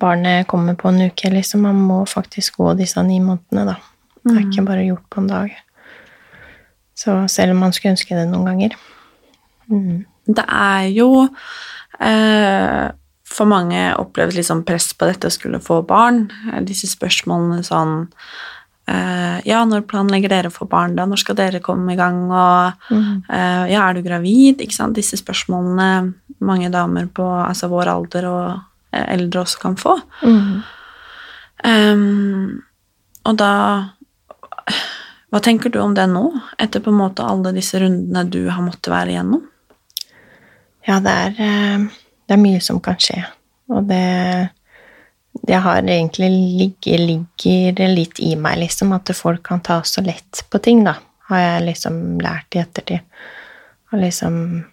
[0.00, 1.68] barnet kommer på en uke, liksom.
[1.68, 3.78] Man må faktisk gå disse ni månedene, da.
[4.24, 5.56] Det er ikke bare gjort på en dag.
[6.98, 8.74] Så selv om man skulle ønske det noen ganger.
[9.70, 10.04] Mm.
[10.28, 11.08] Det er jo
[12.00, 12.88] eh,
[13.28, 16.24] For mange oppleves litt sånn press på dette å skulle få barn.
[16.66, 17.94] Disse spørsmålene sånn
[18.88, 21.04] eh, Ja, når planlegger dere å få barn, da?
[21.06, 22.24] Når skal dere komme i gang?
[22.32, 23.22] Og Mm.
[23.28, 24.58] eh, ja, er du gravid?
[24.64, 24.96] Ikke sant?
[24.96, 28.60] Disse spørsmålene mange damer på altså vår alder og
[28.92, 30.00] eh, eldre også kan få.
[30.22, 30.62] Mm.
[31.64, 32.62] Um,
[33.26, 33.52] og da
[35.28, 36.24] Hva tenker du om det nå,
[36.60, 39.42] etter på en måte alle disse rundene du har måttet være igjennom?
[40.88, 41.88] Ja, det er, eh,
[42.24, 43.24] det er mye som kan skje.
[43.68, 44.50] Og det
[45.46, 50.42] Det har egentlig ligger, ligger litt i meg, liksom, at folk kan ta så lett
[50.50, 50.96] på ting, da.
[51.28, 53.00] Har jeg liksom lært i ettertid.
[53.92, 54.64] Og liksom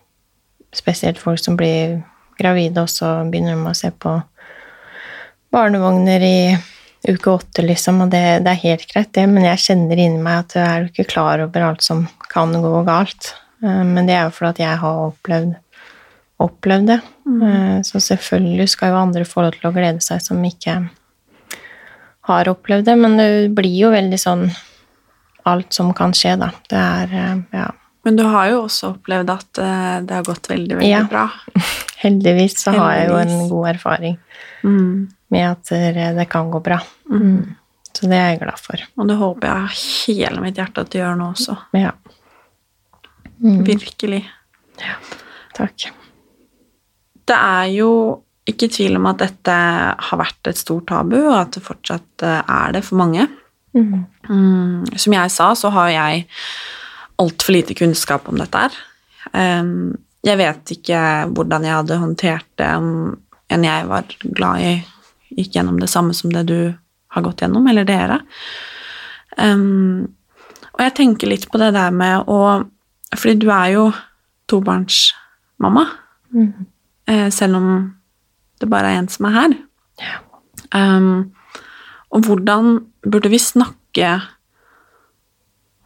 [0.74, 2.04] Spesielt folk som blir
[2.38, 4.22] gravide, og så begynner de å se på
[5.52, 6.58] barnevogner i
[7.08, 10.40] uke åtte, liksom, og det, det er helt greit, det, men jeg kjenner inni meg
[10.46, 13.34] at jeg er jo ikke klar over alt som kan gå galt.
[13.64, 15.56] Eh, Men det er jo fordi at jeg har opplevd,
[16.44, 17.00] opplevd det.
[17.26, 17.84] Mm.
[17.88, 20.80] Så selvfølgelig skal jo andre få lov til å glede seg som ikke
[22.26, 24.48] har opplevd det, men det blir jo veldig sånn
[25.46, 26.50] alt som kan skje, da.
[26.70, 27.68] Det er eh, ja.
[28.06, 31.04] Men du har jo også opplevd at eh, det har gått veldig, veldig Ja.
[31.10, 31.28] bra.
[32.06, 34.18] Heldigvis så har jeg jo en god erfaring
[34.66, 35.08] Mm.
[35.36, 36.80] Med at det det kan gå bra.
[37.12, 37.56] Mm.
[37.96, 38.82] Så det er jeg glad for.
[39.00, 41.56] Og det håper jeg av hele mitt hjerte at du gjør nå også.
[41.78, 41.94] Ja.
[43.40, 43.62] Mm.
[43.68, 44.22] Virkelig.
[45.56, 45.88] Takk.
[47.26, 47.92] Det er jo
[48.46, 49.54] ikke tvil om at dette
[50.08, 53.26] har vært et stort tabu, og at det fortsatt eh, er det for mange.
[53.76, 54.06] Mm.
[54.30, 56.26] Mm, som jeg sa, så har jeg
[57.22, 58.76] altfor lite kunnskap om dette her.
[60.26, 61.00] Jeg vet ikke
[61.34, 62.90] hvordan jeg hadde håndtert det om
[63.56, 64.74] en jeg var glad i,
[65.38, 66.60] gikk gjennom det samme som det du
[67.16, 68.20] har gått gjennom, eller dere.
[69.38, 70.08] Um,
[70.76, 72.40] og jeg tenker litt på det der med å
[73.16, 73.84] Fordi du er jo
[74.52, 75.86] tobarnsmamma,
[76.36, 76.66] Mm.
[77.32, 77.96] selv om
[78.60, 79.54] det bare er én som er her.
[80.02, 80.18] Ja.
[80.74, 81.32] Um,
[82.12, 84.22] og hvordan burde vi snakke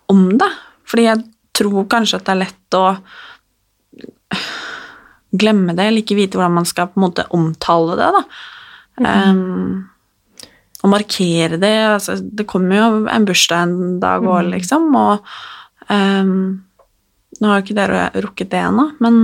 [0.09, 0.49] om det?
[0.89, 1.23] Fordi jeg
[1.53, 2.97] tror kanskje at det er lett å
[5.39, 8.09] glemme det, eller ikke vite hvordan man skal på en måte omtale det.
[8.15, 8.23] da.
[8.99, 9.89] Um,
[10.83, 11.75] og markere det.
[11.95, 15.29] Altså, det kommer jo en bursdag en dag òg, liksom, og
[15.91, 16.65] um,
[17.39, 19.19] Nå har jo ikke dere rukket det ennå, men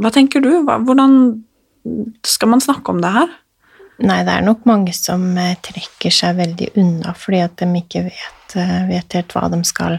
[0.00, 0.48] hva tenker du?
[0.64, 1.12] Hva, hvordan
[2.26, 3.28] skal man snakke om det her?
[4.08, 8.04] Nei, det er nok mange som eh, trekker seg veldig unna fordi at de ikke
[8.06, 9.98] vet, eh, vet helt hva de skal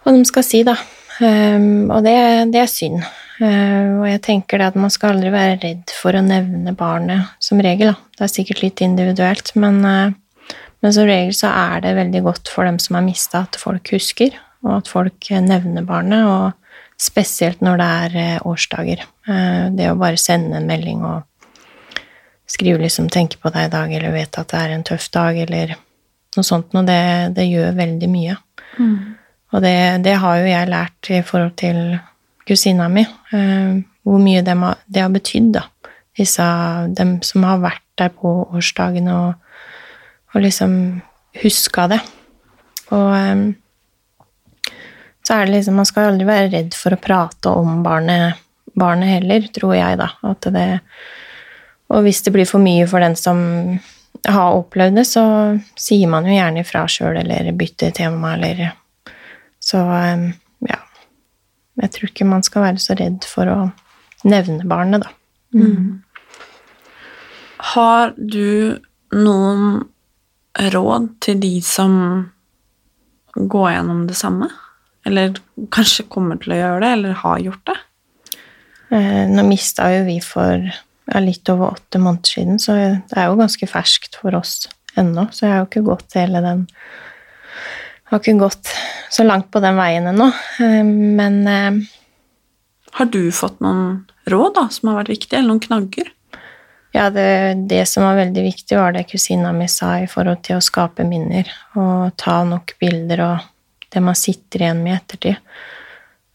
[0.00, 0.76] hva de skal si, da.
[1.20, 2.16] Ehm, og det,
[2.54, 3.02] det er synd.
[3.40, 7.60] Uh, og jeg tenker at man skal aldri være redd for å nevne barnet, som
[7.64, 7.94] regel.
[7.94, 8.10] da.
[8.18, 10.52] Det er sikkert litt individuelt, men, uh,
[10.84, 13.94] men som regel så er det veldig godt for dem som har mista, at folk
[13.94, 16.60] husker, og at folk nevner barnet, og
[17.00, 19.04] spesielt når det er eh, årsdager.
[19.28, 22.02] Eh, det å bare sende en melding og
[22.50, 25.38] skrive liksom 'tenker på deg i dag', eller 'vet at det er en tøff dag',
[25.46, 25.76] eller
[26.36, 28.36] noe sånt noe, det, det gjør veldig mye.
[29.50, 29.76] Og det,
[30.06, 31.98] det har jo jeg lært i forhold til
[32.46, 33.02] kusina mi,
[33.34, 35.66] eh, hvor mye det, har, de har betydd, da.
[36.18, 36.44] Disse,
[36.98, 39.34] dem som har vært der på årsdagen og,
[40.34, 40.74] og liksom
[41.42, 42.00] huska det.
[42.94, 43.44] Og eh,
[45.26, 48.40] så er det liksom Man skal aldri være redd for å prate om barnet,
[48.74, 50.10] barnet heller, tror jeg, da.
[50.26, 50.66] At det,
[51.90, 53.40] og hvis det blir for mye for den som
[54.26, 55.24] har opplevd det, så
[55.78, 58.72] sier man jo gjerne ifra sjøl, eller bytter tema, eller
[59.60, 60.26] Så eh,
[60.68, 60.80] ja.
[61.80, 63.58] Jeg tror ikke man skal være så redd for å
[64.28, 65.14] nevne barnet, da.
[67.74, 68.78] Har du
[69.16, 69.86] noen
[70.74, 71.94] råd til de som
[73.34, 74.50] går gjennom det samme?
[75.08, 75.38] Eller
[75.72, 77.78] kanskje kommer til å gjøre det, eller har gjort det?
[78.90, 83.30] Eh, Nå mista jo vi for ja, litt over åtte måneder siden, så det er
[83.30, 84.68] jo ganske ferskt for oss
[85.00, 85.28] ennå.
[85.32, 86.66] Så jeg har jo ikke gått hele den
[88.10, 88.70] Har ikke gått
[89.10, 90.30] så langt på den veien ennå.
[90.60, 91.82] Eh, Men eh,
[92.98, 96.10] Har du fått noen råd da, som har vært viktige, eller noen knagger?
[96.92, 100.58] ja, det, det som var veldig viktig, var det kusina mi sa i forhold til
[100.58, 103.50] å skape minner og ta nok bilder og
[103.90, 105.52] det man sitter igjen med i ettertid.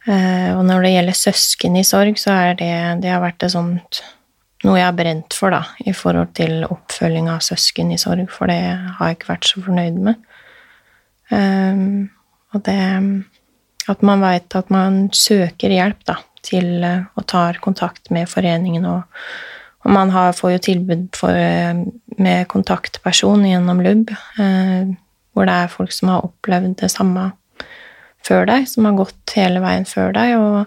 [0.05, 2.71] Eh, og når det gjelder søsken i sorg, så er det,
[3.03, 4.01] det har vært sånt
[4.65, 8.49] noe jeg har brent for, da, i forhold til oppfølging av søsken i sorg, for
[8.49, 8.59] det
[8.97, 10.31] har jeg ikke vært så fornøyd med.
[11.33, 12.09] Ehm,
[12.53, 12.81] og det
[13.85, 18.85] At man veit at man søker hjelp, da, til å og tar kontakt med foreningen,
[18.89, 19.03] og,
[19.85, 21.77] og man har, får jo tilbud for, eh,
[22.17, 24.09] med kontaktperson gjennom LUB,
[24.39, 24.89] uh,
[25.37, 27.27] hvor det er folk som har opplevd det samme
[28.25, 30.65] før deg, som har gått hele veien før deg, og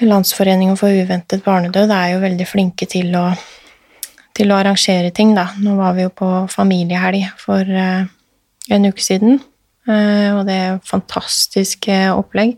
[0.00, 3.26] Landsforeningen for uventet barnedød er jo veldig flinke til å,
[4.36, 5.50] til å arrangere ting, da.
[5.60, 8.08] Nå var vi jo på familiehelg for eh,
[8.74, 9.40] en uke siden,
[9.88, 12.56] eh, og det er fantastisk eh, opplegg.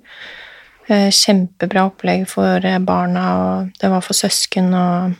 [0.89, 5.15] Eh, kjempebra opplegg for barna, og det var for søsken, og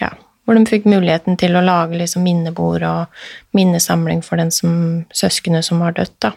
[0.00, 0.12] ja,
[0.44, 3.26] hvor de fikk muligheten til å lage liksom minnebord og
[3.56, 6.34] minnesamling for den som, søskene som var dødt, da.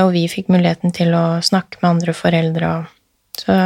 [0.00, 2.94] Og vi fikk muligheten til å snakke med andre foreldre og
[3.36, 3.56] så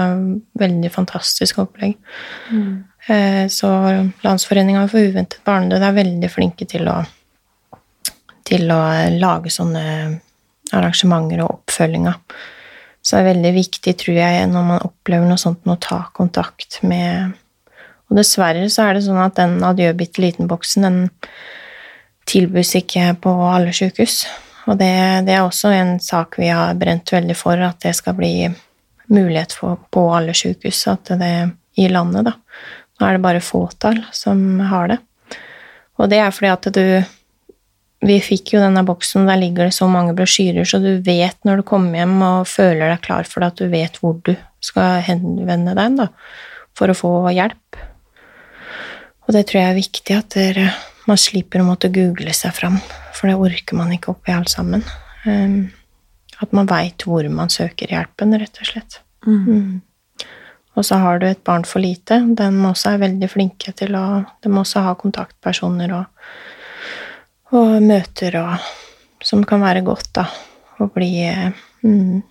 [0.58, 1.92] veldig fantastisk opplegg.
[2.50, 3.46] Mm.
[3.54, 3.70] Så
[4.24, 6.96] Landsforeninga for uventet barnedød er veldig flinke til å,
[8.48, 8.80] til å
[9.18, 9.84] lage sånne
[10.72, 12.18] arrangementer og oppfølginger.
[13.02, 16.80] Så det er veldig viktig, tror jeg, når man opplever noe sånt, å ta kontakt
[16.86, 17.38] med
[18.12, 20.98] Og dessverre så er det sånn at den adjø bitte liten-boksen, den
[22.28, 24.26] tilbys ikke på alle sykehus.
[24.68, 24.92] Og det,
[25.24, 28.50] det er også en sak vi har brent veldig for, at det skal bli
[29.12, 31.32] mulighet for på alle sykehus at det
[31.80, 32.36] i landet, da.
[33.00, 34.98] Nå er det bare fåtall som har det.
[35.98, 36.84] Og det er fordi at du
[38.02, 41.60] Vi fikk jo denne boksen, der ligger det så mange brosjyrer, så du vet når
[41.60, 44.32] du kommer hjem og føler deg klar for det, at du vet hvor du
[44.62, 46.08] skal henvende deg da,
[46.78, 47.78] for å få hjelp.
[49.28, 50.66] Og det tror jeg er viktig, at dere,
[51.06, 52.80] man slipper å måtte google seg fram,
[53.14, 54.82] for det orker man ikke oppi alt sammen.
[55.22, 55.70] Um,
[56.42, 58.98] at man veit hvor man søker hjelpen, rett og slett.
[59.26, 59.78] Mm.
[60.74, 62.18] Og så har du et barn for lite.
[62.34, 66.26] De også er veldig flinke til å De også ha kontaktpersoner og,
[67.52, 68.70] og møter og
[69.22, 70.24] Som kan være godt, da,
[70.82, 71.22] å bli,
[71.86, 72.22] mm,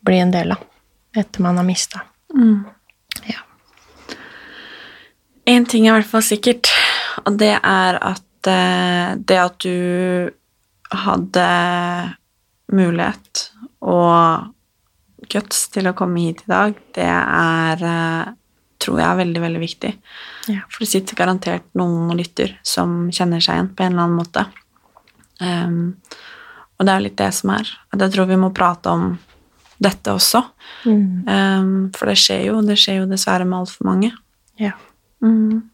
[0.00, 0.62] bli en del av
[1.12, 2.00] etter man har mista.
[3.28, 3.42] Ja.
[5.44, 6.70] En ting er i hvert fall sikkert,
[7.26, 10.30] og det er at eh, det at du
[11.04, 11.48] hadde
[12.72, 13.44] mulighet
[13.84, 14.48] og
[15.28, 18.32] guts til å komme hit i dag, det er eh,
[18.78, 19.92] tror jeg er veldig, veldig viktig.
[20.54, 20.62] Ja.
[20.70, 24.20] For det sitter garantert noen og lytter som kjenner seg igjen på en eller annen
[24.20, 24.46] måte.
[25.40, 25.96] Ehm,
[26.78, 27.70] og det er jo litt det som er.
[27.94, 29.08] At jeg tror vi må prate om
[29.82, 30.42] dette også.
[30.84, 31.24] Mm.
[31.28, 34.12] Um, for det skjer jo, det skjer jo dessverre med altfor mange.
[34.58, 34.72] ja.
[35.22, 35.64] Mm.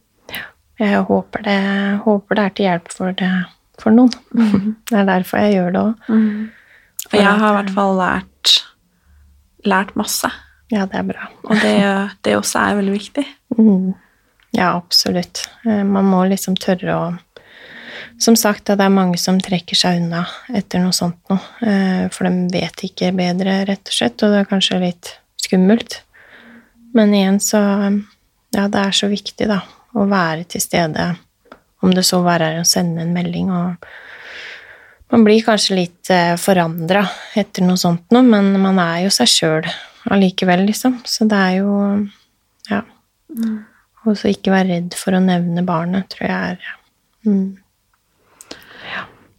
[0.81, 1.59] Jeg håper det,
[2.03, 3.29] håper det er til hjelp for, det,
[3.79, 4.11] for noen.
[4.89, 6.09] Det er derfor jeg gjør det òg.
[7.12, 8.55] Og jeg har i hvert fall lært,
[9.71, 10.31] lært masse.
[10.73, 11.29] Ja, det er bra.
[11.47, 11.77] Og det,
[12.27, 13.27] det også er veldig viktig.
[13.55, 13.93] Mm.
[14.51, 15.45] Ja, absolutt.
[15.62, 17.05] Eh, Man må liksom tørre å
[18.19, 20.23] Som sagt, det er mange som trekker seg unna
[20.55, 21.41] etter noe sånt noe.
[21.67, 25.11] eh, For de vet ikke bedre, rett og slett, og det er kanskje litt
[25.43, 26.01] skummelt.
[26.95, 27.61] Men igjen så
[28.55, 29.61] Ja, det er så viktig, da,
[29.99, 31.17] å være til stede.
[31.83, 33.87] Om det så bare er å sende en melding og
[35.11, 37.05] Man blir kanskje litt eh, forandra
[37.37, 39.67] etter noe sånt noe, men man er jo seg sjøl
[40.11, 40.97] allikevel, liksom.
[41.05, 42.09] Så det er jo
[42.71, 42.81] Ja.
[44.07, 46.59] Og så ikke være redd for å nevne barnet, tror jeg er
[47.27, 47.57] mm,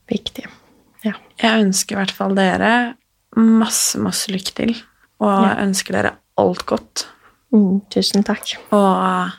[0.09, 0.45] ja, viktig.
[1.41, 2.73] jeg ønsker i hvert fall dere
[3.35, 4.75] masse, masse lykke til.
[5.19, 5.55] Og Ja.
[5.63, 7.07] ønsker dere alt godt.
[7.53, 8.55] Mm, tusen takk.
[8.71, 9.31] Og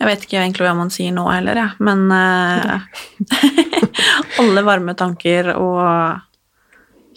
[0.00, 2.80] jeg vet ikke egentlig hva man sier nå heller, jeg, men uh,
[4.42, 6.20] alle varme tanker og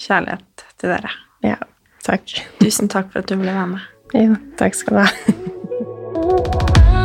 [0.01, 1.11] kjærlighet til dere.
[1.45, 1.57] Ja,
[2.05, 2.37] takk.
[2.61, 3.81] Tusen takk for at du ville være med.
[4.13, 5.09] Jo, takk skal du ha.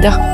[0.00, 0.31] rien.